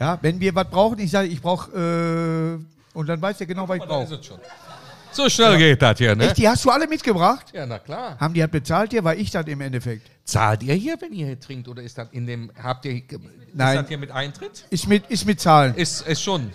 [0.02, 3.68] Ja, wenn wir was brauchen, ich sage, ich brauche, äh, und dann weiß er genau,
[3.68, 4.18] was ich ist brauche.
[5.12, 6.24] So schnell geht das hier, ne?
[6.24, 7.46] Echt, die hast du alle mitgebracht?
[7.52, 8.16] Ja, na klar.
[8.18, 9.04] Haben die das bezahlt hier?
[9.04, 10.10] War ich das im Endeffekt?
[10.24, 11.68] Zahlt ihr hier, wenn ihr hier trinkt?
[11.68, 13.04] Oder ist das in dem, habt ihr, ist
[13.52, 13.76] Nein.
[13.76, 14.64] das hier mit Eintritt?
[14.70, 15.76] Ist mit, ist mit Zahlen.
[15.76, 16.50] Ist, ist schon.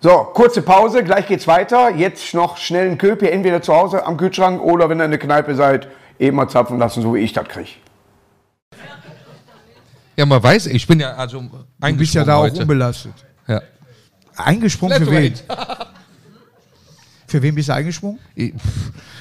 [0.00, 1.94] So, kurze Pause, gleich geht's weiter.
[1.94, 5.20] Jetzt noch schnell einen Köpi, entweder zu Hause am Kühlschrank oder wenn ihr in der
[5.20, 7.72] Kneipe seid, eben mal zapfen lassen, so wie ich das kriege.
[10.20, 12.60] Ja, man weiß, ich bin ja also Du bist ja da auch heute.
[12.60, 13.14] unbelastet.
[13.48, 13.62] Ja.
[14.36, 15.32] Eingesprungen für wen?
[17.26, 18.18] Für wen bist du eingesprungen?
[18.34, 18.52] Ich-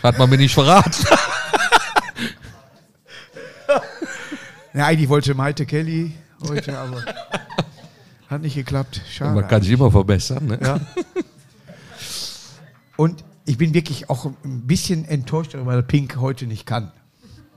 [0.04, 0.92] Hat man mir nicht verraten.
[4.74, 6.12] Ja, eigentlich wollte Maite Kelly
[6.48, 7.04] heute, aber
[8.28, 9.02] hat nicht geklappt.
[9.10, 9.34] Schade.
[9.36, 10.46] Man kann sich immer verbessern.
[10.46, 10.60] Ne?
[10.62, 10.80] Ja.
[12.98, 16.92] Und ich bin wirklich auch ein bisschen enttäuscht darüber, dass Pink heute nicht kann.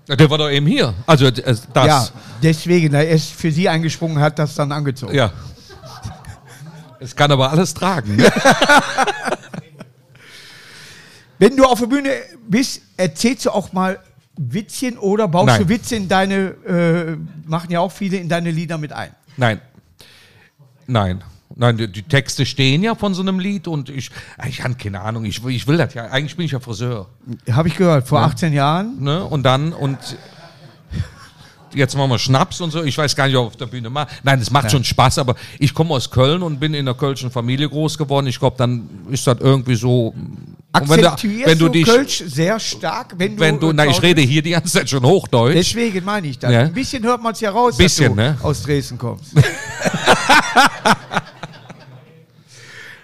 [0.08, 0.94] Der war doch eben hier.
[1.06, 1.64] Also äh, das.
[1.74, 2.08] Ja,
[2.42, 5.14] deswegen, da er ist für sie eingesprungen hat, das dann angezogen.
[5.14, 5.32] Ja.
[6.98, 8.16] Es kann aber alles tragen.
[8.16, 8.24] Ne?
[11.38, 12.10] Wenn du auf der Bühne
[12.48, 13.98] bist, erzählst du auch mal
[14.36, 15.62] Witzchen oder baust Nein.
[15.62, 17.16] du Witze in deine, äh,
[17.48, 19.10] machen ja auch viele in deine Lieder mit ein?
[19.36, 19.60] Nein.
[20.86, 21.22] Nein.
[21.56, 24.10] Nein, die, die Texte stehen ja von so einem Lied und ich,
[24.48, 27.08] ich habe keine Ahnung, ich, ich will das ja, eigentlich bin ich ja Friseur.
[27.50, 29.02] Habe ich gehört, vor 18 Jahren.
[29.02, 29.24] Ne?
[29.24, 29.98] Und dann, und
[31.74, 33.90] jetzt machen wir Schnaps und so, ich weiß gar nicht, ob ich auf der Bühne
[33.90, 34.08] mache.
[34.22, 37.30] Nein, es macht schon Spaß, aber ich komme aus Köln und bin in einer kölschen
[37.30, 38.26] Familie groß geworden.
[38.26, 40.14] Ich glaube, dann ist das irgendwie so.
[40.74, 41.10] Und wenn du,
[41.44, 43.40] wenn du dich, Kölsch sehr stark, wenn du.
[43.40, 45.54] wenn du, na, ich rede hier die ganze Zeit schon Hochdeutsch.
[45.54, 46.50] Deswegen meine ich das.
[46.50, 46.60] Ja.
[46.60, 48.38] Ein bisschen hört man es ja raus, Bisschen, dass du ne?
[48.42, 49.32] aus Dresden kommst.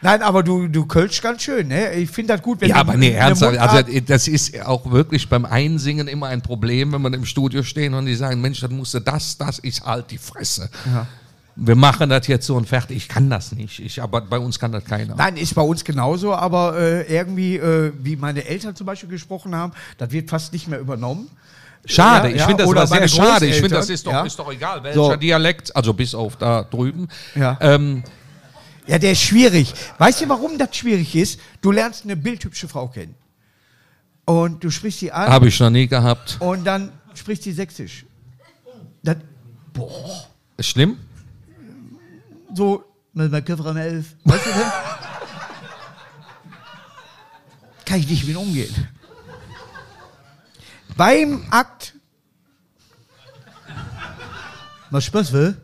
[0.00, 1.94] Nein, aber du, du kölsch ganz schön, ne?
[1.94, 3.58] Ich finde das gut, wenn Ja, aber nee, ernsthaft.
[3.58, 7.94] Also, das ist auch wirklich beim Einsingen immer ein Problem, wenn man im Studio stehen
[7.94, 10.70] und die sagen, Mensch, dann musst du das, das, ich halt die Fresse.
[11.56, 12.96] Wir machen das jetzt so und fertig.
[12.96, 13.80] Ich kann das nicht.
[13.80, 15.16] Ich, aber bei uns kann das keiner.
[15.16, 19.56] Nein, ist bei uns genauso, aber äh, irgendwie, äh, wie meine Eltern zum Beispiel gesprochen
[19.56, 21.28] haben, das wird fast nicht mehr übernommen.
[21.84, 23.46] Schade, Ja, ich ja, finde das aber sehr schade.
[23.46, 24.22] Ich finde, das ist doch, ja.
[24.22, 25.16] ist doch egal, welcher So.
[25.16, 27.08] Dialekt, also bis auf da drüben.
[27.34, 27.56] Ja.
[27.60, 28.04] Ähm,
[28.88, 29.72] Ja, der ist schwierig.
[29.98, 31.38] Weißt du, warum das schwierig ist?
[31.60, 33.14] Du lernst eine bildhübsche Frau kennen.
[34.24, 36.38] Und du sprichst sie an Habe ich noch nie gehabt.
[36.40, 38.04] und dann spricht sie sächsisch.
[39.02, 39.16] Das,
[40.56, 40.98] Ist schlimm?
[42.54, 44.16] so, mit meiner Köpfer am Elf.
[44.24, 44.72] Weißt du denn?
[47.84, 48.74] Kann ich nicht mit umgehen.
[50.96, 51.94] Beim Akt.
[54.90, 55.56] Was Spaß will?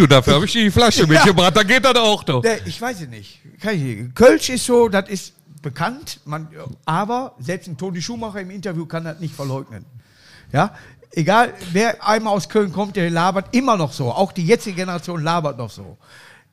[0.00, 2.42] Du, dafür habe ich die Flasche mitgebracht, da geht das auch doch.
[2.42, 3.38] Nee, ich weiß es nicht.
[3.60, 4.14] Kann ich nicht.
[4.14, 6.48] Kölsch ist so, das ist bekannt, man,
[6.86, 9.84] aber selbst ein Toni Schumacher im Interview kann das nicht verleugnen.
[10.52, 10.74] Ja,
[11.10, 14.10] egal, wer einmal aus Köln kommt, der labert immer noch so.
[14.10, 15.98] Auch die jetzige Generation labert noch so.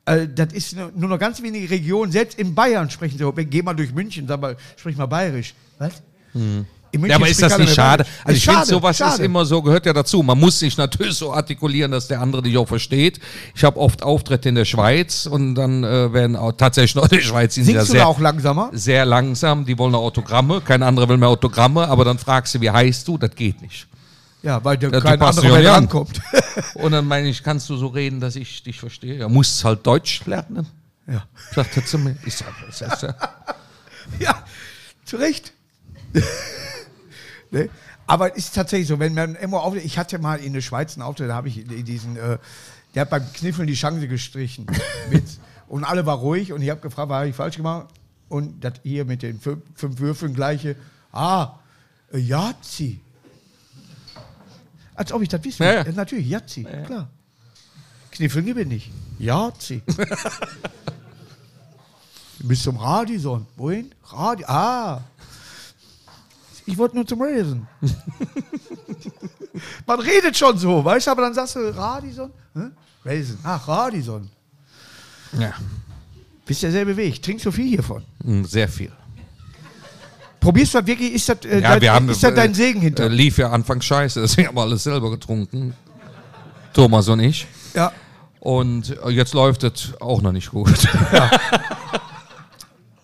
[0.04, 2.12] Äh, das ist nur noch ganz wenige Regionen.
[2.12, 3.46] Selbst in Bayern sprechen sie.
[3.46, 5.54] Geh mal durch München, sag mal, sprich mal bayerisch.
[5.78, 6.04] Was?
[6.34, 8.06] München Ja, aber ist das nicht schade?
[8.23, 9.23] Also Ist ich finde, schade, sowas ist schade.
[9.23, 10.23] immer so, gehört ja dazu.
[10.23, 13.19] Man muss sich natürlich so artikulieren, dass der andere dich auch versteht.
[13.56, 17.17] Ich habe oft Auftritte in der Schweiz und dann äh, werden auch tatsächlich noch in
[17.17, 18.69] der Schweiz sind ja Singst da sehr, auch langsamer?
[18.73, 19.65] sehr langsam.
[19.65, 23.17] Die wollen Autogramme, kein anderer will mehr Autogramme, aber dann fragst du, wie heißt du?
[23.17, 23.88] Das geht nicht.
[24.43, 26.21] Ja, weil der Ja, kein anderer ja mehr rankommt.
[26.76, 29.15] Und dann meine ich, kannst du so reden, dass ich dich verstehe?
[29.17, 30.67] Ja, musst halt Deutsch lernen.
[31.08, 31.23] ja.
[31.54, 32.15] Sagt er zu mir.
[32.26, 33.15] Ich sag, ist ja.
[34.19, 34.41] Ja,
[35.04, 35.52] zu Recht.
[37.52, 37.70] Ne?
[38.06, 40.94] Aber es ist tatsächlich so, wenn man immer auf, ich hatte mal in der Schweiz
[40.96, 42.38] einen Auftritt, da habe ich diesen, äh,
[42.96, 44.66] der hat beim Kniffeln die Chance gestrichen.
[45.12, 45.24] mit,
[45.68, 47.88] und alle war ruhig und ich habe gefragt, was habe ich falsch gemacht?
[48.30, 50.76] Und das hier mit den fünf, fünf Würfeln gleiche,
[51.12, 51.60] ah,
[52.12, 53.00] äh, Yazzi.
[54.96, 55.64] Als ob ich das wisse.
[55.64, 55.86] Ja, ja.
[55.86, 57.10] Ja, natürlich, Yazzi, klar.
[58.12, 58.92] Kniffeln gewinne ich.
[59.20, 59.82] Yazzi.
[62.40, 63.46] Bis zum Radison.
[63.56, 63.92] Wohin?
[64.04, 65.02] Radi ah.
[66.68, 67.68] Ich wollte nur zum Resen.
[69.88, 72.32] Man redet schon so, weißt du, aber dann sagst du Radison.
[72.54, 72.72] Hm?
[73.06, 73.40] Resen.
[73.44, 74.30] Ach, Radison.
[75.40, 75.54] ja.
[76.46, 77.22] Bist derselbe Weg.
[77.22, 78.04] Trinkst du viel hiervon?
[78.24, 78.92] Mm, Sehr viel.
[80.40, 81.12] Probierst du das wirklich?
[81.14, 83.06] Ist das, äh, Ja, dein, wir haben, ist das dein äh, Segen hinter?
[83.06, 85.74] Äh, lief ja anfangs scheiße, deswegen haben wir alles selber getrunken.
[86.74, 87.48] Thomas und ich.
[87.74, 87.92] ja.
[88.40, 90.70] Und äh, jetzt läuft es auch noch nicht gut.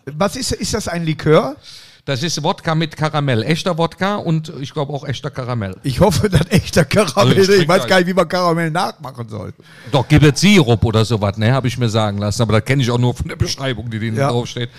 [0.06, 1.56] Was ist, ist das ein Likör?
[2.06, 3.44] Das ist Wodka mit Karamell.
[3.44, 5.78] Echter Wodka und ich glaube auch echter Karamell.
[5.84, 7.38] Ich hoffe, das echter Karamell.
[7.40, 9.54] Also ich ich weiß gar nicht, wie man Karamell nachmachen soll.
[9.90, 11.54] Doch, gibt es Sirup oder sowas, ne?
[11.54, 12.42] Habe ich mir sagen lassen.
[12.42, 14.30] Aber das kenne ich auch nur von der Beschreibung, die denen Ja.
[14.32, 14.70] draufsteht.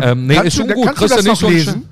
[0.00, 0.86] Ähm, nee, ist du- schon da- gut.
[0.86, 1.88] kannst du das nicht noch lesen?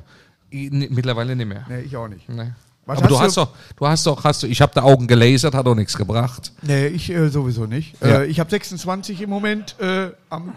[0.50, 1.66] Mittlerweile nicht mehr.
[1.68, 2.26] Nee, ich auch nicht.
[2.30, 2.52] Nee.
[2.86, 4.82] Was Aber du hast hast du- doch, du hast doch, hast du, ich habe da
[4.82, 6.50] Augen gelasert, hat auch nichts gebracht.
[6.62, 7.94] Nee, ich äh, sowieso nicht.
[8.02, 8.22] Ja.
[8.22, 10.54] Äh, ich habe 26 im Moment äh, am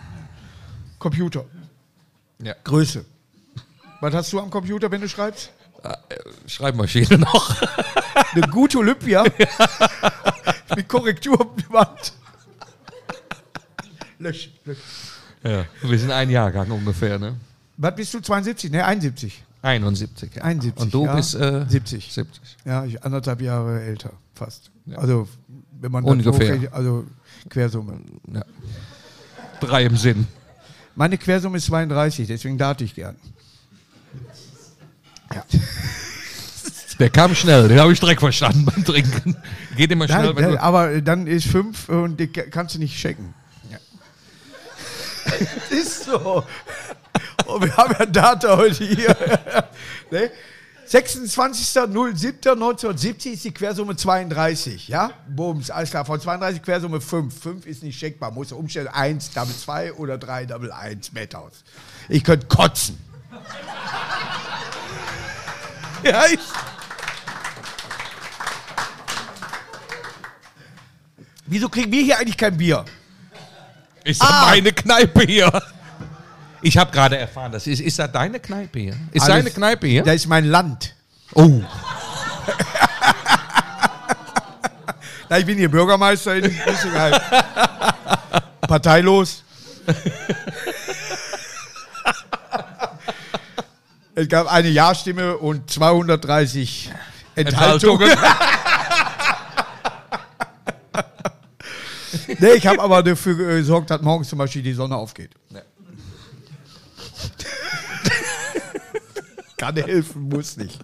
[1.00, 1.44] Computer.
[2.42, 2.56] Ja.
[2.64, 3.06] Größe.
[4.06, 5.50] Was hast du am Computer, wenn du schreibst?
[6.46, 7.60] Schreibmaschine noch.
[8.34, 9.24] Eine gute Olympia.
[10.76, 12.14] Mit Korrekturband.
[14.20, 14.78] Lösch, lösch.
[15.42, 15.66] Ja.
[15.82, 17.38] Wir sind ein Jahrgang ungefähr, ne?
[17.78, 18.20] Was bist du?
[18.20, 18.70] 72?
[18.70, 19.44] Ne, 71.
[19.64, 20.36] 71.
[20.36, 20.44] Ja.
[20.44, 21.16] 71, Und du ja.
[21.16, 22.14] bist äh, 70.
[22.14, 22.58] 70.
[22.64, 24.70] Ja, ich anderthalb Jahre älter, fast.
[24.86, 25.00] Ja.
[25.00, 25.28] Also,
[25.82, 26.32] wenn man Ungefähr.
[26.32, 27.08] hochrechnet, also
[27.50, 28.00] Quersumme.
[28.32, 28.46] Ja.
[29.62, 30.28] Drei im Sinn.
[30.94, 33.16] Meine Quersumme ist 32, deswegen date ich gern.
[37.00, 39.36] Der kam schnell, den habe ich direkt verstanden beim Trinken.
[39.76, 40.62] Geht immer schnell, Nein, wenn du.
[40.62, 43.34] aber dann ist 5 und die kannst du nicht checken.
[45.70, 46.44] ist so.
[47.48, 49.10] Oh, wir haben ja Data heute hier.
[50.12, 50.32] ne?
[50.88, 55.10] 26.07.1970 ist die Quersumme 32, ja?
[55.28, 56.06] Bums, alles klar.
[56.06, 57.42] Von 32 Quersumme 5.
[57.42, 58.30] 5 ist nicht checkbar.
[58.32, 61.64] Muss umstellen 1, Double 2 oder 3, Double 1, Metthaus.
[62.08, 63.00] Ich könnte kotzen.
[66.04, 66.40] Ja, ich.
[71.48, 72.86] Wieso kriegen wir hier eigentlich kein Bier?
[74.04, 74.46] Ist das Ah.
[74.48, 75.52] meine Kneipe hier?
[76.62, 78.96] Ich habe gerade erfahren, das ist, ist das deine Kneipe hier?
[79.12, 80.04] Ist Alles- deine Kneipe hier?
[80.04, 80.94] Da ist mein Land.
[81.34, 81.62] Oh,
[85.30, 87.20] Na, ich bin hier Bürgermeister in Bissigheim.
[88.62, 89.44] Parteilos.
[94.16, 96.92] es gab eine Ja-Stimme und 230
[97.36, 98.10] Enthaltungen.
[98.10, 98.36] Enthaltungen.
[102.40, 105.32] nee, ich habe aber dafür gesorgt, dass morgens zum Beispiel die Sonne aufgeht.
[109.58, 110.80] Kann helfen, muss nicht.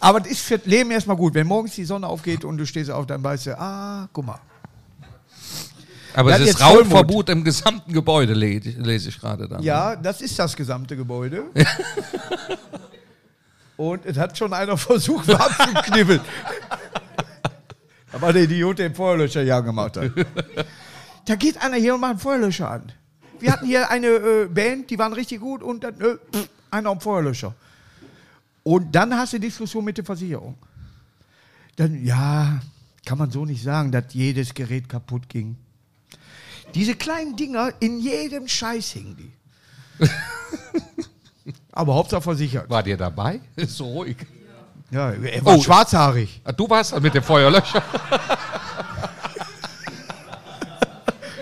[0.00, 1.34] Aber das ist für das Leben erstmal gut.
[1.34, 4.40] Wenn morgens die Sonne aufgeht und du stehst auf, dann weißt du, ah, guck mal.
[6.18, 6.60] Aber es ist.
[6.60, 9.62] Rauchverbot im gesamten Gebäude, le- lese ich gerade dann.
[9.62, 11.44] Ja, das ist das gesamte Gebäude.
[13.76, 16.20] Und es hat schon einer versucht, warm zu knibbeln.
[18.12, 20.10] Aber der Idiot, der den Feuerlöscher ja gemacht hat.
[21.26, 22.92] Da geht einer hier und macht einen Feuerlöscher an.
[23.38, 26.90] Wir hatten hier eine äh, Band, die waren richtig gut und dann äh, pff, einer
[26.90, 27.54] am Feuerlöscher.
[28.64, 30.56] Und dann hast du Diskussion mit der Versicherung.
[31.76, 32.60] Dann, ja,
[33.06, 35.56] kann man so nicht sagen, dass jedes Gerät kaputt ging.
[36.74, 39.32] Diese kleinen Dinger, in jedem Scheiß hingen die.
[41.72, 42.68] Aber Hauptsache versichert.
[42.70, 43.40] War dir dabei?
[43.56, 44.16] Ist so ruhig.
[44.90, 45.62] Ja, er war Oh.
[45.62, 46.40] schwarzhaarig.
[46.44, 47.82] Ah, Du warst mit dem Feuerlöscher.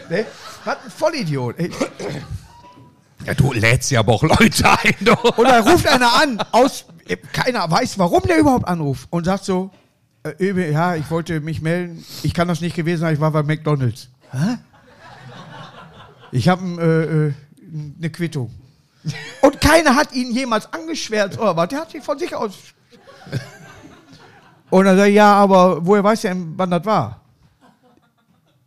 [0.09, 0.25] Ne?
[0.65, 1.59] Was ein Vollidiot.
[1.59, 1.71] Ey.
[3.25, 4.95] Ja, du lädst ja aber auch Leute ein.
[5.01, 5.13] Du.
[5.15, 9.45] Und da ruft einer an, aus, äh, keiner weiß, warum der überhaupt anruft und sagt
[9.45, 9.71] so,
[10.23, 13.43] äh, ja, ich wollte mich melden, ich kann das nicht gewesen sein, ich war bei
[13.43, 14.09] McDonalds.
[14.31, 14.59] Hä?
[16.33, 17.35] Ich habe äh, äh,
[17.99, 18.53] eine Quittung.
[19.43, 22.55] Und keiner hat ihn jemals angeschwärzt oder was, der hat sich von sich aus...
[24.71, 27.21] Und dann sagt er, ja, aber woher weiß er, wann das war?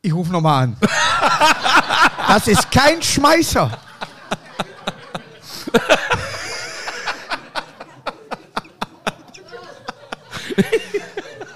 [0.01, 0.77] Ich rufe nochmal an.
[2.27, 3.71] Das ist kein Schmeißer.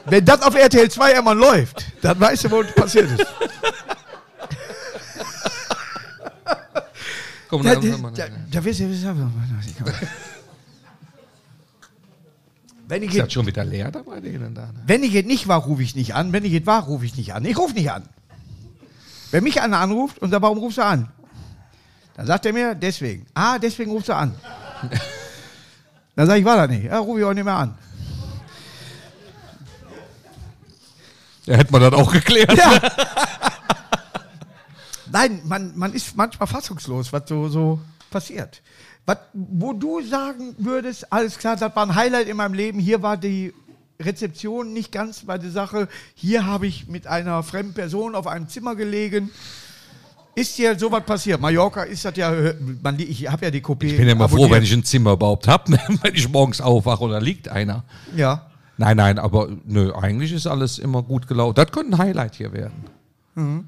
[0.05, 3.25] Wenn das auf RTL 2 einmal läuft, dann weißt du, was passiert ist.
[7.61, 9.31] Da, da wirst du, wirst du-
[12.87, 14.63] wenn ich, ist jetzt, das schon wieder leer da bei denen da?
[14.63, 14.73] Ne?
[14.85, 16.33] wenn ich jetzt nicht war, rufe ich nicht an.
[16.33, 17.45] Wenn ich jetzt war, rufe ich nicht an.
[17.45, 18.03] Ich rufe nicht an.
[19.31, 21.09] Wenn mich einer anruft und sagt, warum rufst du an?
[22.15, 23.25] Dann sagt er mir, deswegen.
[23.33, 24.35] Ah, deswegen rufst du an.
[26.15, 26.83] Dann sage ich, war da nicht.
[26.83, 27.75] Ja, rufe ich auch nicht mehr an.
[31.45, 32.55] Ja, hätte man das auch geklärt.
[32.55, 32.79] Ja.
[35.13, 38.63] Nein, man, man ist manchmal fassungslos, was so, so passiert.
[39.05, 43.03] Was, wo du sagen würdest, alles klar, das war ein Highlight in meinem Leben, hier
[43.03, 43.53] war die
[44.01, 48.47] Rezeption nicht ganz bei der Sache, hier habe ich mit einer fremden Person auf einem
[48.47, 49.29] Zimmer gelegen.
[50.33, 51.39] Ist dir sowas passiert?
[51.39, 52.33] Mallorca ist das ja,
[52.81, 53.89] man, ich habe ja die Kopie.
[53.89, 54.57] Ich bin ja immer froh, abonniert.
[54.57, 57.83] wenn ich ein Zimmer überhaupt habe, wenn ich morgens aufwache da liegt einer.
[58.15, 58.47] Ja.
[58.77, 61.53] Nein, nein, aber nö, eigentlich ist alles immer gut gelaufen.
[61.53, 62.85] Das könnte ein Highlight hier werden.
[63.35, 63.65] Mhm.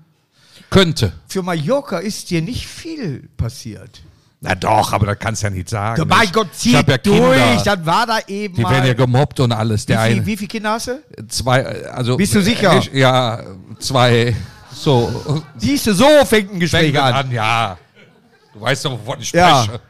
[0.70, 1.14] Könnte.
[1.28, 4.02] Für Mallorca ist dir nicht viel passiert.
[4.42, 6.08] Na doch, aber das kannst du ja nicht sagen.
[6.08, 7.62] mein Ich- Gott, zieh ja durch, Kinder.
[7.64, 8.72] das war da eben Die mal.
[8.72, 9.84] werden ja gemobbt und alles.
[9.84, 11.02] wie, Der viel, eine, wie viele Kinder hast du?
[11.28, 12.18] zwei, also.
[12.18, 12.78] Bist du sicher?
[12.78, 13.42] Ich, ja,
[13.80, 14.36] zwei,
[14.72, 15.44] so.
[15.58, 17.14] Siehst du, so fängt ein Gespräch Fängt an.
[17.14, 17.78] an, ja.
[18.54, 19.64] Du weißt doch, wovon ich Ja.
[19.64, 19.82] spreche.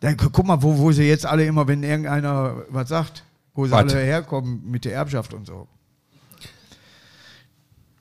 [0.00, 3.22] Dann, gu- guck mal, wo, wo sie jetzt alle immer, wenn irgendeiner was sagt,
[3.54, 3.92] wo sie Was?
[3.92, 5.68] alle herkommen mit der Erbschaft und so.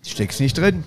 [0.06, 0.84] Steckst nicht drin.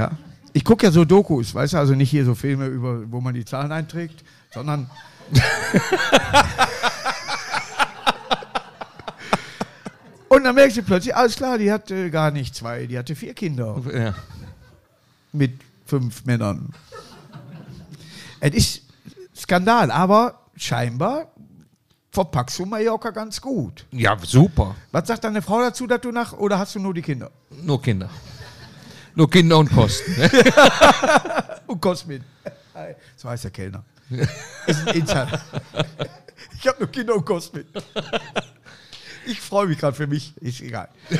[0.00, 0.10] Ja.
[0.52, 3.34] Ich gucke ja so Dokus, weißt du, also nicht hier so Filme, über, wo man
[3.34, 4.90] die Zahlen einträgt, sondern.
[10.28, 13.34] und dann merkst du plötzlich, alles klar, die hatte gar nicht zwei, die hatte vier
[13.34, 14.14] Kinder Ja.
[15.32, 15.52] mit
[15.86, 16.70] fünf Männern.
[18.40, 18.82] Es ist
[19.36, 21.26] Skandal, aber scheinbar
[22.12, 23.86] verpackst du Mallorca ganz gut.
[23.92, 24.74] ja, super.
[24.92, 27.30] Was sagt deine Frau dazu, dass du nach, oder hast du nur die Kinder?
[27.62, 28.08] Nur Kinder.
[29.14, 30.12] Nur Kinder und Kosten.
[30.18, 30.30] ne?
[31.66, 32.24] Und Cosmin.
[33.16, 33.84] So heißt der Kellner.
[34.66, 35.40] Ist ein Insider.
[36.58, 37.64] Ich habe nur Kinder und Cosmin.
[39.26, 40.32] Ich freue mich gerade für mich.
[40.38, 40.88] Ist egal.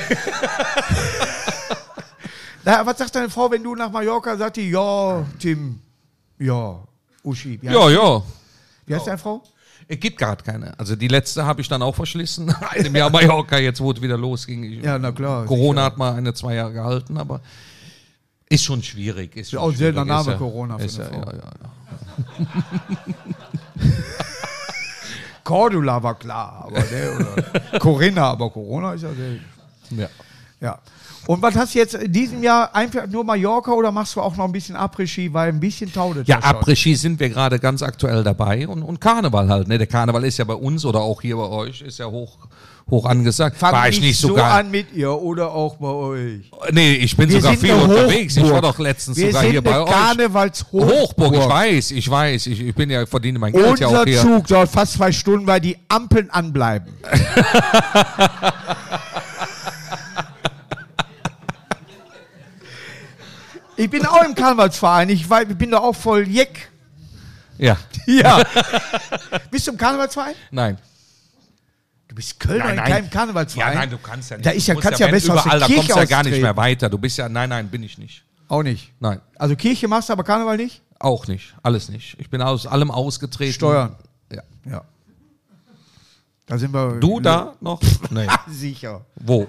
[2.64, 5.80] Na, was sagt deine Frau, wenn du nach Mallorca sagt die, ja, Tim,
[6.38, 6.78] ja,
[7.22, 7.58] Uschi.
[7.62, 8.22] Ja, ja.
[8.86, 9.42] wie heißt deine Frau?
[9.88, 10.78] Es gibt gerade keine.
[10.78, 12.54] Also die letzte habe ich dann auch verschlissen.
[12.70, 14.62] Einem Jahr Mallorca, jetzt wo es wieder losging.
[14.64, 15.86] Ich, Ja, na klar, Corona sicher.
[15.86, 17.40] hat mal eine, zwei Jahre gehalten, aber
[18.50, 19.34] ist schon schwierig.
[19.36, 21.32] Ist schon auch ein seltener Name, ja- Corona für Ist ja, eine ja, Frau.
[21.32, 22.46] ja, ja.
[25.44, 29.44] Cordula war klar, aber ne, oder Corinna, aber Corona ist ja selten.
[29.96, 30.08] Ja.
[30.60, 30.78] Ja.
[31.26, 34.36] Und was hast du jetzt in diesem Jahr einfach nur Mallorca oder machst du auch
[34.36, 36.40] noch ein bisschen Après-Ski, weil ein bisschen taudet Ja.
[36.42, 39.68] Après-Ski sind wir gerade ganz aktuell dabei und, und Karneval halt.
[39.68, 39.78] Ne?
[39.78, 42.36] Der Karneval ist ja bei uns oder auch hier bei euch, ist ja hoch,
[42.90, 43.56] hoch angesagt.
[43.58, 44.54] Fang War ich nicht so sogar.
[44.54, 46.50] an mit ihr oder auch bei euch.
[46.72, 48.36] Nee, ich bin Wir sogar viel unterwegs.
[48.36, 49.90] Ich war doch letztens Wir sogar hier bei euch.
[49.90, 50.90] Karnevalshochburg.
[50.90, 52.46] Hochburg, ich weiß, ich weiß.
[52.46, 54.20] Ich, ich bin ja, verdiene mein Geld ja auch Unser hier.
[54.20, 56.92] Zug dauert fast zwei Stunden, weil die Ampeln anbleiben.
[63.84, 65.08] ich bin auch im Karnevalsverein.
[65.10, 66.70] Ich, war, ich bin da auch voll jeck.
[67.58, 68.42] Ja, Ja.
[69.50, 70.34] Bist du im Karnevalsverein?
[70.50, 70.78] nein.
[72.08, 72.90] Du bist Kölner Nein, in nein.
[72.92, 73.72] keinem Karnevalsverein.
[73.72, 74.44] Ja, nein, du kannst ja nicht.
[74.46, 76.08] Da ist ja- kannst ja wenn besser aus der überall, da kommst du ja Kirche
[76.10, 76.90] gar nicht mehr weiter.
[76.90, 78.24] Du bist ja, nein, nein, bin ich nicht.
[78.48, 78.92] Auch nicht.
[78.98, 80.82] Nein, Also Kirche machst du, aber Karneval nicht?
[80.98, 81.54] auch nicht.
[81.62, 82.16] Alles nicht.
[82.18, 83.52] Ich bin aus allem ausgetreten.
[83.52, 83.94] Steuern.
[84.32, 84.42] Ja.
[84.68, 84.82] Ja.
[86.46, 86.98] Da sind wir.
[86.98, 87.80] Du da noch?
[88.10, 88.26] Nee.
[88.48, 89.02] Sicher.
[89.14, 89.46] Wo?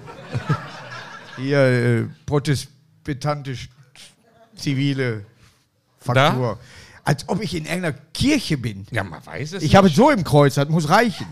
[1.36, 3.70] Hier äh, protestantisch
[4.62, 5.24] zivile
[5.98, 6.58] Faktur.
[7.04, 8.86] Als ob ich in einer Kirche bin.
[8.90, 11.26] Ja, man weiß es Ich habe es so im Kreuz, das muss reichen.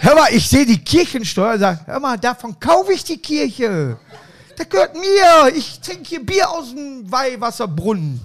[0.00, 3.98] Hör mal, ich sehe die Kirchensteuer und sage, hör mal, davon kaufe ich die Kirche.
[4.56, 5.54] Das gehört mir.
[5.54, 8.20] Ich trinke hier Bier aus dem Weihwasserbrunnen.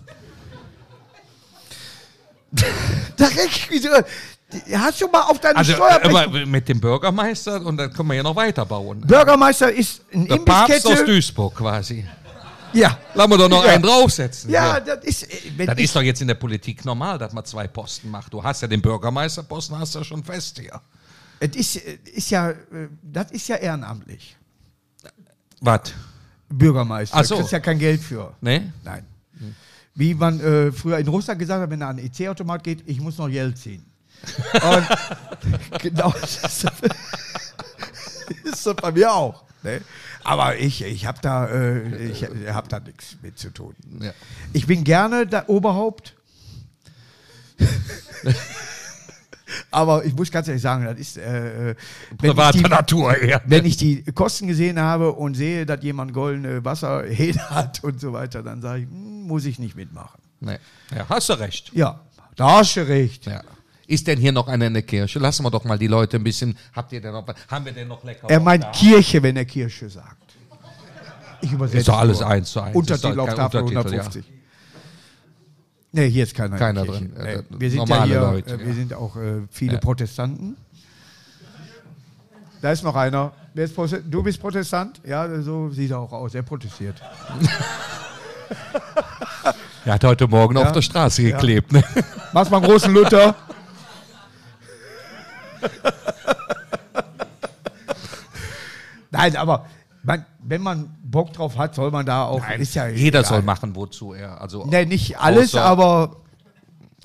[3.18, 3.90] da reg ich mich so.
[4.74, 6.50] Hast du mal auf deine Also, Steuerrechnung...
[6.52, 9.02] mit dem Bürgermeister und dann können wir ja noch weiterbauen.
[9.02, 11.04] Bürgermeister ist ein Der Papst aus.
[11.04, 12.06] Duisburg quasi.
[12.72, 12.98] Ja.
[13.16, 13.72] Lassen wir doch noch Ja.
[13.74, 14.50] einen draufsetzen.
[14.52, 14.80] Ja, Ja.
[14.80, 15.24] das ist...
[15.24, 18.32] äh, Das ist doch jetzt in der Politik normal, dass man zwei Posten macht.
[18.34, 20.80] Du hast ja den Bürgermeisterposten, hast du ja schon fest hier.
[21.40, 22.56] es ist, äh, ist ja, äh,
[23.02, 24.38] das ist ja ehrenamtlich.
[25.62, 25.94] Was?
[26.50, 27.16] Bürgermeister.
[27.16, 27.36] Ach Da so.
[27.38, 28.34] kriegst ja kein Geld für.
[28.42, 28.72] Ne?
[28.84, 29.06] Nein.
[29.96, 33.00] Wie man äh, früher in Russland gesagt hat, wenn er an den EC-Automat geht, ich
[33.00, 33.86] muss noch Geld ziehen.
[34.54, 36.66] Und genau das ist,
[38.66, 39.44] das bei mir auch.
[39.64, 39.82] Ne?
[40.24, 43.76] Aber ich, ich habe da, äh, ich hab da nichts mit zu tun.
[44.02, 44.12] Ja.
[44.54, 46.16] Ich bin gerne der Oberhaupt.
[49.72, 53.16] Aber ich muss ganz ehrlich sagen, das ist äh, äh, wenn ich Privater die- Natur
[53.18, 53.42] eher.
[53.46, 58.12] wenn ich die Kosten gesehen habe und sehe, dass jemand goldene Wasserhähne hat und so
[58.14, 60.20] weiter, dann sage ich, hm, muss ich nicht mitmachen.
[60.40, 60.58] Nee.
[60.96, 61.72] Ja, hast du recht.
[61.74, 62.00] Ja,
[62.36, 63.26] da hast du recht.
[63.28, 63.42] Ja.
[63.88, 65.20] Ist denn hier noch einer in der Kirche?
[65.20, 66.58] Lassen wir doch mal die Leute ein bisschen.
[66.74, 67.26] Habt ihr denn noch?
[67.48, 68.30] Haben wir denn noch lecker?
[68.30, 68.72] Er meint?
[68.74, 70.36] Kirche, wenn er Kirche sagt.
[71.42, 71.78] Ich übersetze.
[71.78, 72.30] Ist doch alles nur.
[72.30, 72.76] eins zu eins.
[72.76, 74.26] Untertitel auf Tafel Untertitel, 150.
[75.92, 76.58] Nee, hier ist keiner.
[76.58, 77.14] Keiner drin.
[77.16, 78.74] Nee, wir sind ja normale hier, Leute, äh, wir ja.
[78.74, 79.80] sind auch äh, viele Ja.
[79.80, 80.58] Protestanten.
[82.62, 83.32] Da ist noch einer.
[83.54, 85.00] Ist du bist Protestant?
[85.06, 86.34] Ja, so sieht er auch aus.
[86.34, 87.02] Er protestiert.
[89.86, 91.72] Er hat heute Morgen auf der Straße geklebt.
[91.72, 91.84] Ne?
[92.34, 93.36] Mach's mal einen großen Luther.
[99.12, 99.66] Nein, aber
[100.04, 102.44] man, wenn man Bock drauf hat, soll man da auch.
[102.58, 103.30] ist ja Jeder egal.
[103.30, 104.42] soll machen, wozu er.
[104.42, 106.18] Also, Nee, nicht alles, aber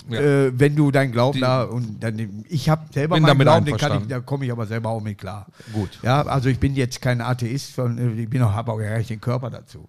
[0.09, 0.21] Ja.
[0.21, 3.77] äh, wenn du deinen Glauben Die- da und dann, ich habe selber meinen Glauben, den
[3.77, 5.47] kann ich, da komme ich aber selber auch mit klar.
[5.73, 5.99] Gut.
[6.03, 9.11] Ja, also ich bin jetzt kein Atheist, sondern ich bin auch, habe auch gar nicht
[9.11, 9.89] den Körper dazu.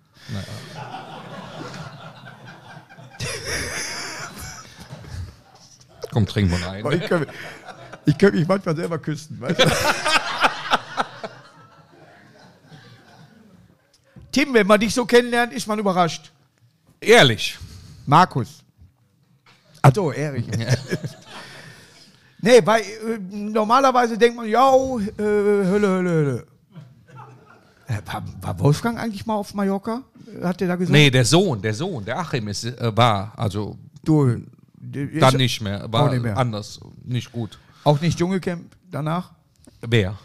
[6.12, 6.84] komm, trink mal rein.
[8.06, 9.40] Ich könnte ich könnte mich manchmal selber küssen.
[9.40, 9.66] Weißt du?
[14.32, 16.32] Tim, wenn man dich so kennenlernt, ist man überrascht.
[17.02, 17.58] Ehrlich.
[18.06, 18.64] Markus.
[19.82, 20.46] Ach so, Erich.
[22.42, 24.78] nee, weil äh, normalerweise denkt man, ja, äh,
[25.18, 26.46] Hölle, Hölle, Hölle.
[27.88, 30.04] Äh, war, war Wolfgang eigentlich mal auf Mallorca?
[30.44, 30.94] Hat der da gesagt?
[30.94, 34.42] Nee, der Sohn, der Sohn, der Achim ist, äh, war, also Du,
[35.20, 36.38] dann nicht mehr, war nicht mehr.
[36.38, 37.60] anders, nicht gut.
[37.84, 39.32] Auch nicht Dschungelcamp danach?
[39.82, 40.18] Wer?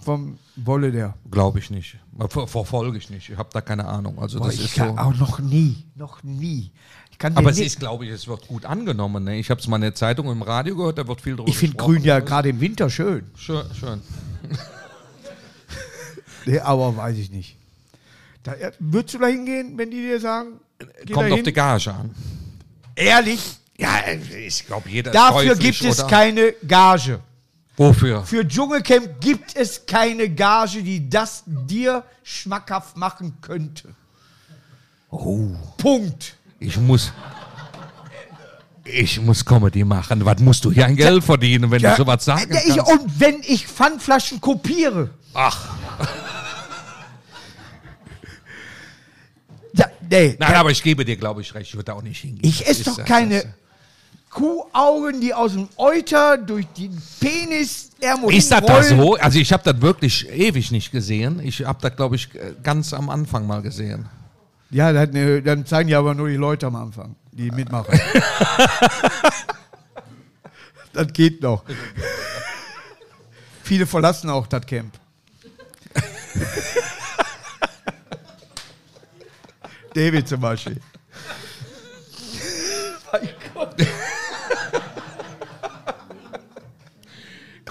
[0.00, 1.14] Vom Wolle der.
[1.30, 1.98] Glaube ich nicht.
[2.28, 3.30] Ver verfolge ich nicht.
[3.30, 4.18] Ich habe da keine Ahnung.
[4.18, 4.84] Also Boah, das ich ist so.
[4.84, 6.72] auch noch nie, noch nie.
[7.34, 9.22] Aber es ist, glaube ich, es wird gut angenommen.
[9.22, 9.38] Ne?
[9.38, 11.56] Ich habe es mal in der Zeitung im Radio gehört, da wird viel drüber ich
[11.56, 11.76] finde.
[11.76, 13.30] Grün ja gerade im Winter schön.
[13.36, 14.02] Schön, schön.
[16.44, 17.56] Nee, aber weiß ich nicht.
[18.42, 20.60] Da, würdest du da hingehen, wenn die dir sagen,
[21.12, 22.12] Kommt auf die Gage an.
[22.96, 23.58] Ehrlich?
[23.82, 24.00] Ja,
[24.46, 26.08] ich glaube, jeder Dafür käuflich, gibt es oder?
[26.08, 27.18] keine Gage.
[27.76, 28.22] Wofür?
[28.24, 33.88] Für Dschungelcamp gibt es keine Gage, die das dir schmackhaft machen könnte.
[35.10, 36.36] Oh, Punkt.
[36.60, 37.12] ich muss.
[38.84, 40.24] Ich muss Comedy machen.
[40.24, 42.92] Was musst du hier ein Geld verdienen, wenn du sowas sagen Ja, ich, kannst?
[42.92, 45.10] und wenn ich Pfandflaschen kopiere.
[45.34, 45.70] Ach,
[49.74, 51.68] Ja, nee, nein, aber ich gebe dir, glaube ich, recht.
[51.70, 52.46] Ich würde da auch nicht hingehen.
[52.46, 53.46] ich esse ist doch keine das-
[54.32, 57.90] Kuhaugen, die aus dem Euter durch den Penis
[58.30, 59.14] Ist das da so?
[59.16, 61.38] Also ich habe das wirklich ewig nicht gesehen.
[61.40, 62.30] Ich habe das, glaube ich,
[62.62, 64.08] ganz am Anfang mal gesehen.
[64.70, 68.00] Ja, das, ne, dann zeigen die aber nur die Leute am Anfang, die mitmachen.
[70.94, 71.62] das geht noch.
[73.62, 74.98] Viele verlassen auch das Camp.
[79.94, 80.80] David zum Beispiel.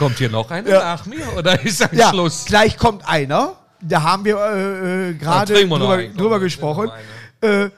[0.01, 0.79] Kommt hier noch einer Ja.
[0.79, 2.45] nach mir oder ist ein Ja, Schluss?
[2.45, 3.53] gleich kommt einer.
[3.79, 6.17] Da haben wir äh, äh, gerade drüber, einen.
[6.17, 6.91] Drüber trinken gesprochen.
[7.39, 7.69] Äh,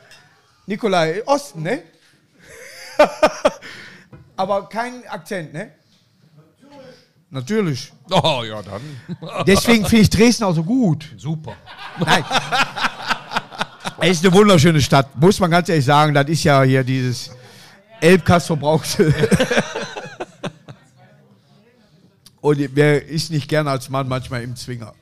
[0.66, 1.84] Nikolai Osten, ne?
[4.38, 5.72] Aber kein Akzent, ne?
[7.30, 7.92] Natürlich.
[8.10, 9.44] Oh ja, dann.
[9.46, 11.06] Deswegen finde ich Dresden auch so gut.
[11.18, 11.58] Super.
[12.00, 12.24] Nein.
[14.00, 16.14] Es ist eine wunderschöne Stadt, muss man ganz ehrlich sagen.
[16.14, 17.32] Das ist ja hier dieses
[18.00, 19.14] Elbkast-verbrauchte.
[22.44, 24.94] Und wer ist nicht gerne als Mann manchmal im Zwinger?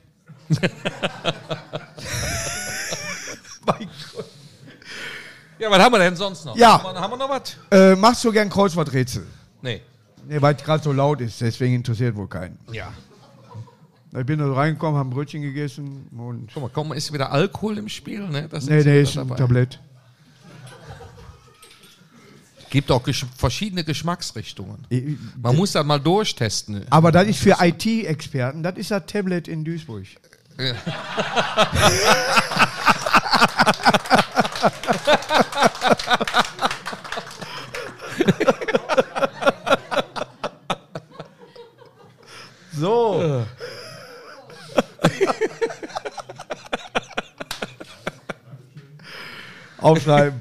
[3.66, 4.24] mein Gott.
[5.58, 6.56] Ja, was haben wir denn sonst noch?
[6.56, 6.80] Ja.
[6.80, 7.56] Haben wir, haben wir noch was?
[7.72, 9.26] Äh, machst du gern Kreuzworträtsel?
[9.60, 9.80] Nee.
[10.28, 12.60] Nee, weil es gerade so laut ist, deswegen interessiert wohl keinen.
[12.70, 12.92] Ja.
[14.16, 16.48] Ich bin da reingekommen, habe ein Brötchen gegessen und.
[16.54, 18.46] Guck mal, komm, ist wieder Alkohol im Spiel, ne?
[18.48, 19.34] Das Nee, nee, ist ein dabei.
[19.40, 19.80] Tablett.
[22.72, 24.86] Gibt auch gesch verschiedene Geschmacksrichtungen.
[24.88, 25.04] Ich-
[25.36, 26.86] Man muss das mal durchtesten.
[26.88, 30.06] Aber das ist für IT-Experten, das ist das Tablet in Duisburg.
[42.72, 43.44] so.
[49.78, 50.40] Aufschreiben.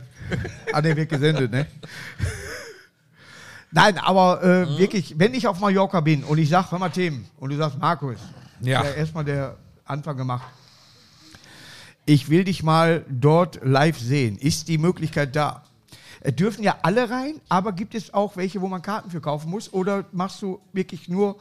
[0.73, 1.65] Ah, der wird gesendet, ne?
[3.73, 7.25] Nein, aber äh, wirklich, wenn ich auf Mallorca bin und ich sage, hör mal Themen,
[7.37, 8.17] und du sagst, Markus,
[8.59, 8.83] Ja.
[8.83, 8.91] ja.
[8.91, 9.55] erstmal der
[9.85, 10.43] Anfang gemacht.
[12.05, 14.37] Ich will dich mal dort live sehen.
[14.37, 15.63] Ist die Möglichkeit da?
[16.19, 19.49] Äh, dürfen ja alle rein, aber gibt es auch welche, wo man Karten für kaufen
[19.49, 19.71] muss?
[19.71, 21.37] Oder machst du wirklich nur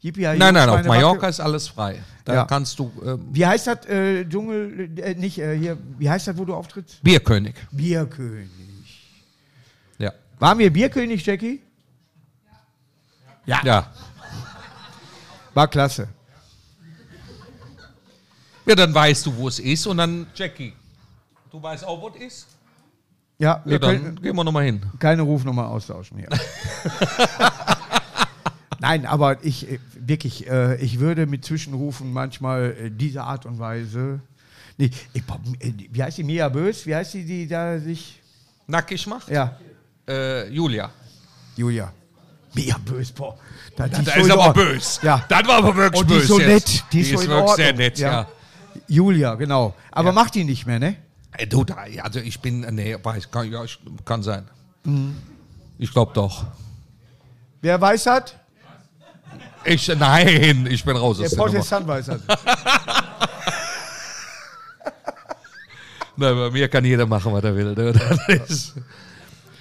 [0.00, 2.00] Yippie Nein, nein, auf Schweine, Mallorca ist alles frei.
[2.24, 2.44] Da Ja.
[2.44, 6.36] kannst du ähm, Wie heißt das, äh, Dschungel, äh, nicht äh, hier, wie heißt das,
[6.36, 7.02] wo du auftrittst?
[7.02, 7.54] Bierkönig.
[7.70, 8.48] Bierkönig.
[10.38, 11.60] Waren wir Bierkönig, Jackie?
[13.46, 13.60] Ja.
[13.64, 13.92] Ja.
[15.54, 16.08] War klasse.
[18.66, 20.74] Ja, dann weißt du, wo es ist und dann Jackie.
[21.50, 22.46] Du weißt auch, wo es ist?
[23.38, 24.82] Ja, wir Ja, dann können gehen wir nochmal hin.
[24.98, 26.28] keine Rufnummer austauschen hier.
[28.80, 33.58] Nein, aber ich äh, wirklich, äh, ich würde mit Zwischenrufen manchmal äh, diese Art und
[33.58, 34.20] Weise.
[34.76, 35.22] Nee, ich,
[35.92, 36.86] wie heißt die Mia Bös?
[36.86, 38.20] Wie heißt die, die da sich.
[38.66, 39.28] Nackig macht?
[39.30, 39.58] Ja,
[40.08, 40.90] Äh, Julia.
[41.56, 41.92] Julia.
[42.54, 43.36] Mia Bös, boah.
[43.76, 44.66] Da, die Das so ist aber Ordnung.
[44.66, 45.00] bös.
[45.02, 45.24] Ja.
[45.28, 46.22] Das war aber wirklich Und die bös.
[46.22, 46.48] ist so jetzt.
[46.48, 46.84] nett.
[46.92, 48.26] Die ist, so in wirklich sehr nett, ja.
[48.88, 49.74] Julia, genau.
[49.92, 50.96] Aber macht die nicht mehr, ne?
[51.32, 54.48] Ey, Du, da, also ich bin, nee, weiß, kann, ja, ich, kann sein.
[54.84, 55.16] Mhm.
[55.78, 56.46] Ich glaube doch.
[57.60, 58.34] Wer weiß hat?
[59.64, 61.36] Ich, nein, ich bin raus Der.
[61.36, 62.20] Protestant weiß hat.
[66.16, 67.74] Nein, bei mir kann jeder machen, was er will.
[67.74, 67.92] ne?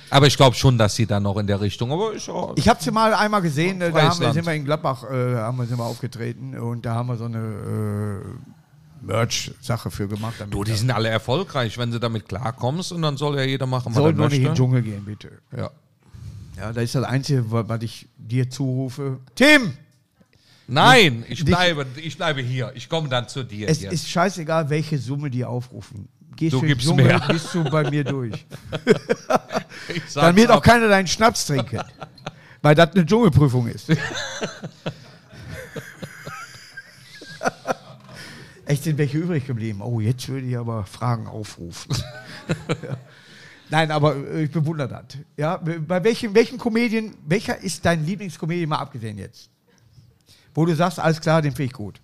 [0.09, 2.81] Aber ich glaube schon, dass sie dann noch in der Richtung, aber ich, Ich habe
[2.83, 5.65] sie mal einmal gesehen, äh, da haben wir, sind wir in Gladbach äh, haben wir,
[5.65, 10.35] sind wir aufgetreten und da haben wir so eine äh, Merch-Sache für gemacht.
[10.49, 13.87] Du, die sind alle erfolgreich, wenn sie damit klarkommst und dann soll ja jeder machen,
[13.87, 14.57] was soll er nur nicht in den möchte.
[14.63, 15.31] Dschungel gehen, bitte.
[15.55, 15.69] Ja.
[16.57, 19.19] Ja, das ist das Einzige, wa- was ich dir zurufe.
[19.35, 19.73] Tim,
[20.69, 22.71] Nein, ich Nicht- bleibe, ich bleibe hier.
[22.75, 23.69] Ich komme dann zu dir.
[23.69, 23.89] es hier.
[23.91, 26.09] ist scheißegal, welche Summe die aufrufen.
[26.35, 27.19] Gehst Du du gibst Dschungel, mehr.
[27.29, 28.45] bist du bei mir durch.
[30.15, 30.63] Dann wird auch ab.
[30.63, 31.81] keiner deinen Schnaps trinken.
[32.61, 33.89] weil das eine Dschungelprüfung ist.
[38.65, 39.81] Echt sind welche übrig geblieben.
[39.81, 41.95] Oh, jetzt würde ich aber Fragen aufrufen.
[42.67, 42.97] Ja.
[43.69, 45.03] Nein, aber äh, ich bewundere das.
[45.35, 49.49] Ja, bei welchem, welchen Comedian, welcher ist dein Lieblingscomedian mal abgesehen jetzt?
[50.53, 51.99] Wo du sagst, alles klar, den finde ich gut.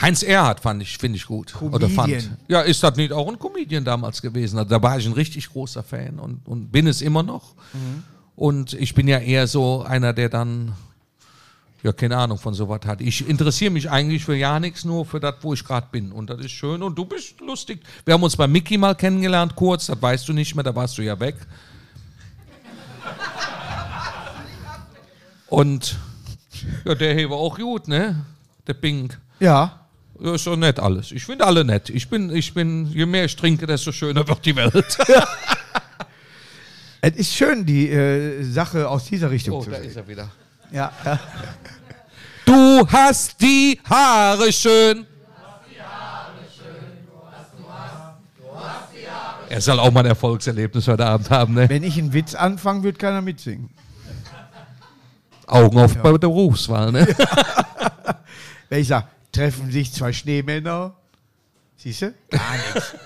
[0.00, 1.60] Heinz Erhardt fand ich, finde ich gut.
[1.60, 2.12] Oder fand.
[2.12, 2.36] Comedian.
[2.46, 4.58] Ja, ist das nicht auch ein Comedian damals gewesen?
[4.58, 7.54] Also, da war ich ein richtig großer Fan und, und bin es immer noch.
[7.72, 8.04] Mhm.
[8.36, 10.72] Und ich bin ja eher so einer, der dann,
[11.82, 13.00] ja, keine Ahnung von sowas hat.
[13.00, 16.12] Ich interessiere mich eigentlich für ja nichts, nur für das, wo ich gerade bin.
[16.12, 16.80] Und das ist schön.
[16.84, 17.80] Und du bist lustig.
[18.04, 19.86] Wir haben uns bei Mickey mal kennengelernt, kurz.
[19.86, 21.34] Das weißt du nicht mehr, da warst du ja weg.
[25.48, 25.98] Und
[26.84, 28.24] ja, der hier war auch gut, ne?
[28.66, 29.18] Der Pink.
[29.40, 29.77] Ja.
[30.20, 31.12] Ja, ist doch nett alles.
[31.12, 31.90] Ich finde alle nett.
[31.90, 34.98] Ich bin, ich bin, je mehr ich trinke, desto schöner wird die Welt.
[37.00, 39.88] Es ist schön, die äh, Sache aus dieser Richtung Oh, zu da sehen.
[39.88, 40.28] ist er wieder.
[40.72, 41.20] Ja, ja.
[42.44, 45.06] Du hast die Haare schön.
[49.48, 51.68] Er soll auch mal ein Erfolgserlebnis heute Abend haben, ne?
[51.68, 53.70] Wenn ich einen Witz anfange, wird keiner mitsingen.
[55.46, 57.06] Augen auf bei der Berufswahl, ne?
[58.68, 59.06] Wenn ich sage,
[59.38, 60.96] treffen sich zwei Schneemänner,
[61.76, 62.12] siehst du?
[62.30, 62.96] Gar nichts.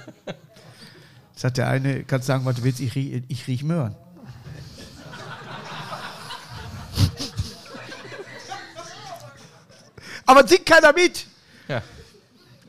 [1.34, 3.94] Sagt der eine, kannst sagen, was du willst, ich riech, ich riech Möhren.
[10.24, 11.26] Aber singt keiner mit.
[11.68, 11.82] Ja.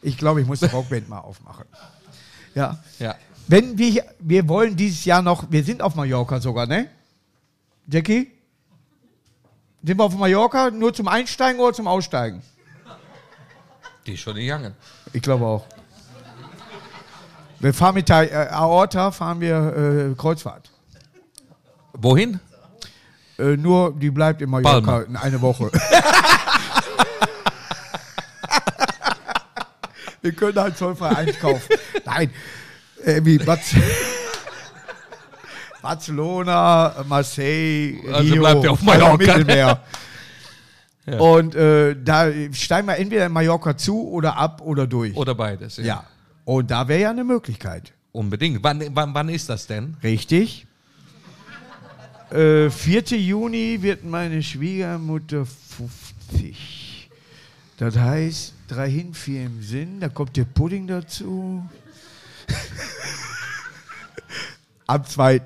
[0.01, 1.63] Ich glaube, ich muss die Rockband mal aufmachen.
[2.55, 2.83] Ja.
[2.99, 3.15] ja.
[3.47, 6.89] Wenn wir, wir wollen dieses Jahr noch, wir sind auf Mallorca sogar, ne?
[7.87, 8.29] Jackie?
[9.83, 12.43] Sind wir auf Mallorca nur zum Einsteigen oder zum Aussteigen?
[14.05, 14.73] Die ist schon gegangen.
[15.13, 15.65] Ich glaube auch.
[17.59, 20.69] Wir fahren mit der äh, Aorta, fahren wir äh, Kreuzfahrt.
[21.93, 22.39] Wohin?
[23.39, 25.01] Äh, nur, die bleibt in Mallorca Palma.
[25.03, 25.71] in eine Woche.
[30.21, 31.75] wir können halt zollfrei einkaufen.
[32.05, 32.31] Nein,
[33.21, 33.73] wie Barz
[35.81, 39.17] Barcelona, Marseille, Also Rio, bleibt ihr auf Mallorca.
[39.17, 39.81] Mittelmeer.
[41.05, 41.19] Ja.
[41.19, 45.15] Und äh, da steigen wir entweder in Mallorca zu oder ab oder durch.
[45.15, 45.77] Oder beides?
[45.77, 46.05] ja.
[46.45, 47.93] Und da wäre ja eine Möglichkeit.
[48.11, 48.63] Unbedingt.
[48.63, 49.95] Wann, wann, wann ist das denn?
[50.03, 50.67] Richtig.
[52.31, 53.01] Äh, 4.
[53.17, 57.09] Juni wird meine Schwiegermutter 50.
[57.77, 59.99] Das heißt, drei hin, vier im Sinn.
[59.99, 61.67] Da kommt der Pudding dazu.
[64.87, 65.41] Am 2.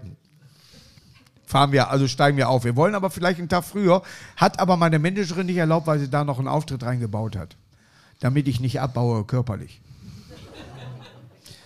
[1.48, 2.66] fahren wir, also steigen wir auf.
[2.66, 4.04] Wir wollen aber vielleicht einen Tag früher.
[4.36, 7.56] Hat aber meine Managerin nicht erlaubt, weil sie da noch einen Auftritt reingebaut hat.
[8.20, 9.82] Damit ich nicht abbaue körperlich.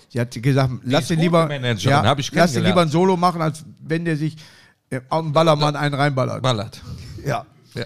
[0.09, 4.03] Sie hat gesagt, lass den lieber, ich lass den lieber ein Solo machen, als wenn
[4.03, 4.35] der sich
[4.89, 6.43] äh, auf den Ballermann einen reinballert.
[6.43, 6.81] Ballert.
[7.25, 7.45] Ja.
[7.73, 7.85] Ja.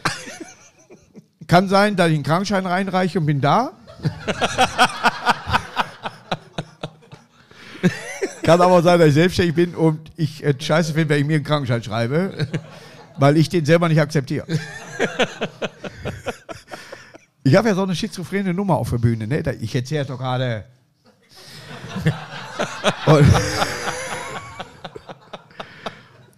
[1.47, 3.73] Kann sein, dass ich einen Krankenschein reinreiche und bin da.
[8.45, 11.37] Kann aber sein, dass ich selbstständig bin und ich äh, scheiße finde, wenn ich mir
[11.37, 12.47] einen Krankenschein schreibe,
[13.17, 14.45] weil ich den selber nicht akzeptiere.
[17.43, 19.25] Ich habe ja so eine schizophrene Nummer auf der Bühne.
[19.27, 19.43] Ne?
[19.61, 20.65] Ich erzähle doch gerade.
[23.05, 23.25] Und,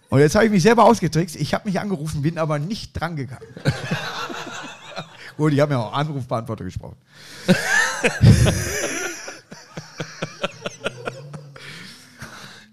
[0.08, 1.36] und jetzt habe ich mich selber ausgetrickst.
[1.36, 3.48] Ich habe mich angerufen, bin aber nicht drangegangen.
[5.36, 6.96] Gut, ich habe ja auch Anrufbeantworter gesprochen.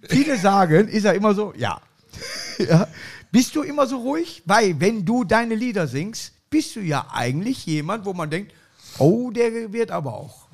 [0.10, 1.80] Viele sagen, ist er immer so, ja.
[2.58, 2.88] ja.
[3.32, 4.44] Bist du immer so ruhig?
[4.46, 8.54] Weil, wenn du deine Lieder singst, bist du ja eigentlich jemand, wo man denkt,
[8.98, 10.48] oh, der wird aber auch.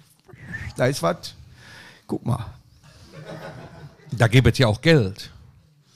[0.76, 1.36] Da ist was.
[2.08, 2.45] Guck mal.
[4.12, 5.30] Da gibt es ja auch Geld.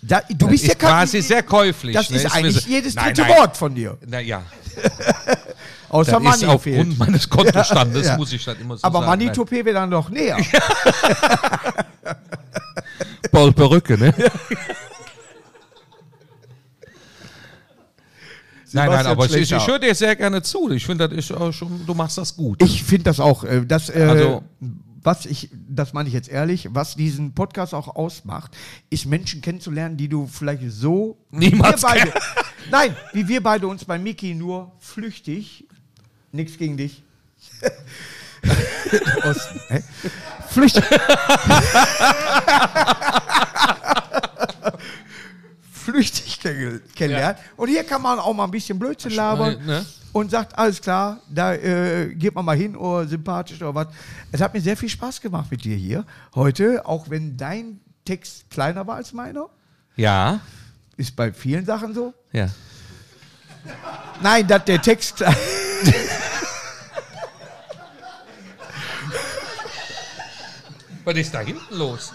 [0.02, 1.96] Da, du bist ist ja quasi sehr käuflich.
[1.96, 2.18] Das ne?
[2.18, 3.38] ist eigentlich so- jedes dritte nein.
[3.38, 3.98] Wort von dir.
[4.06, 4.44] Naja,
[5.90, 6.98] Außer das ist Money aufgrund fehlt.
[7.00, 8.18] meines Kontostandes, Ja.
[8.18, 9.10] muss ich das immer so Aber sagen.
[9.10, 10.38] Money Toupet wäre dann noch näher.
[13.36, 13.54] Nein.
[13.54, 14.14] Paul Perücke, ne?
[18.74, 20.70] nein, nein, aber ich, ich höre dir sehr gerne zu.
[20.72, 22.62] Ich finde, das ist auch schon, du machst das gut.
[22.64, 23.44] Ich finde das auch.
[23.44, 24.44] äh, Das, äh, Also-
[25.02, 28.58] was ich, das meine ich jetzt ehrlich, was diesen Podcast auch ausmacht,
[28.90, 32.12] ist Menschen kennenzulernen, die du vielleicht so Niemals wir beide,
[32.72, 35.68] Nein, wie wir beide uns bei Miki nur flüchtig,
[36.32, 37.04] nichts gegen dich.
[39.24, 39.84] Osten, hä?
[40.50, 40.84] Flüchtig.
[45.72, 47.38] flüchtig kenn- kennenlernen.
[47.58, 49.86] Und hier kann man auch mal ein bisschen Blödsinn labern ne?
[50.14, 53.88] und sagt, alles klar, da äh, geht man mal hin oder sympathisch oder was.
[54.32, 58.50] Es hat mir sehr viel Spaß gemacht mit dir hier heute, auch wenn dein Text
[58.50, 59.48] kleiner war als meiner.
[59.96, 60.40] Ja,
[60.98, 62.14] Ist bei vielen Sachen so.
[62.32, 62.50] ja.
[64.22, 65.24] Nein, dass der Text.
[71.06, 72.12] Was ist da hinten los?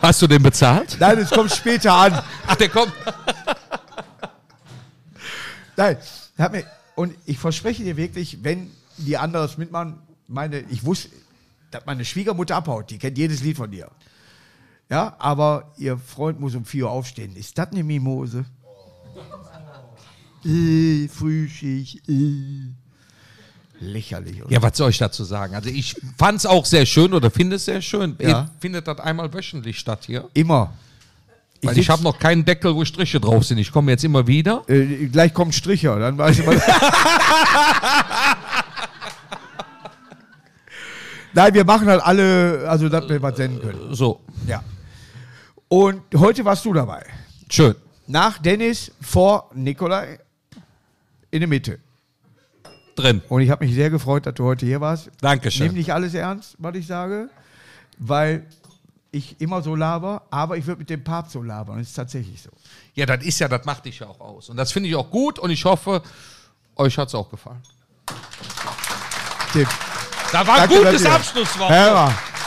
[0.00, 0.96] Hast du den bezahlt?
[1.00, 2.22] Nein, es kommt später an.
[2.46, 2.92] Ach, der kommt.
[5.76, 5.96] Nein,
[6.38, 6.64] hat mir,
[6.94, 11.08] und ich verspreche dir wirklich, wenn die anderen das mitmachen, meine, ich wusste,
[11.70, 13.90] dass meine Schwiegermutter abhaut, die kennt jedes Lied von dir.
[14.88, 17.36] Ja, aber ihr Freund muss um 4 Uhr aufstehen.
[17.36, 18.44] Ist das eine Mimose?
[20.44, 22.72] Äh, Frühschicht, äh.
[23.80, 24.50] Lächerlich, oder?
[24.52, 25.54] Ja, was soll ich dazu sagen?
[25.54, 28.16] Also ich fand es auch sehr schön oder finde es sehr schön.
[28.20, 28.50] Ja.
[28.60, 30.28] Findet das einmal wöchentlich statt hier?
[30.34, 30.72] Immer.
[31.62, 33.58] Weil sitz- ich habe noch keinen Deckel, wo Striche drauf sind.
[33.58, 34.62] Ich komme jetzt immer wieder.
[34.68, 36.60] Äh, gleich kommt Stricher, dann weiß ich mal.
[41.32, 43.94] Nein, wir machen halt alle, also dass wir was senden können.
[43.94, 44.62] So, Ja.
[45.68, 47.04] Und heute warst du dabei.
[47.50, 47.74] schön.
[48.06, 50.18] nach Dennis vor Nikolai
[51.30, 51.78] in der Mitte.
[52.98, 53.22] Drin.
[53.28, 55.10] Und ich habe mich sehr gefreut, dass du heute hier warst.
[55.20, 55.68] Dankeschön.
[55.68, 57.30] Nimm nicht alles ernst, was ich sage,
[57.98, 58.46] weil
[59.10, 61.78] ich immer so laber, aber ich würde mit dem Papst so labern.
[61.78, 62.50] Das ist tatsächlich so.
[62.94, 64.48] Ja, das ist ja, das macht dich ja auch aus.
[64.48, 66.02] Und das finde ich auch gut und ich hoffe,
[66.76, 67.62] euch hat es auch gefallen.
[69.52, 69.66] Tim.
[70.30, 71.06] Da war ein Danke, gutes.
[71.06, 71.72] Abschlusswort.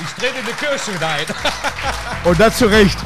[0.01, 1.25] Ich trete in die Kirche hinein.
[2.23, 2.97] Und das zu Recht.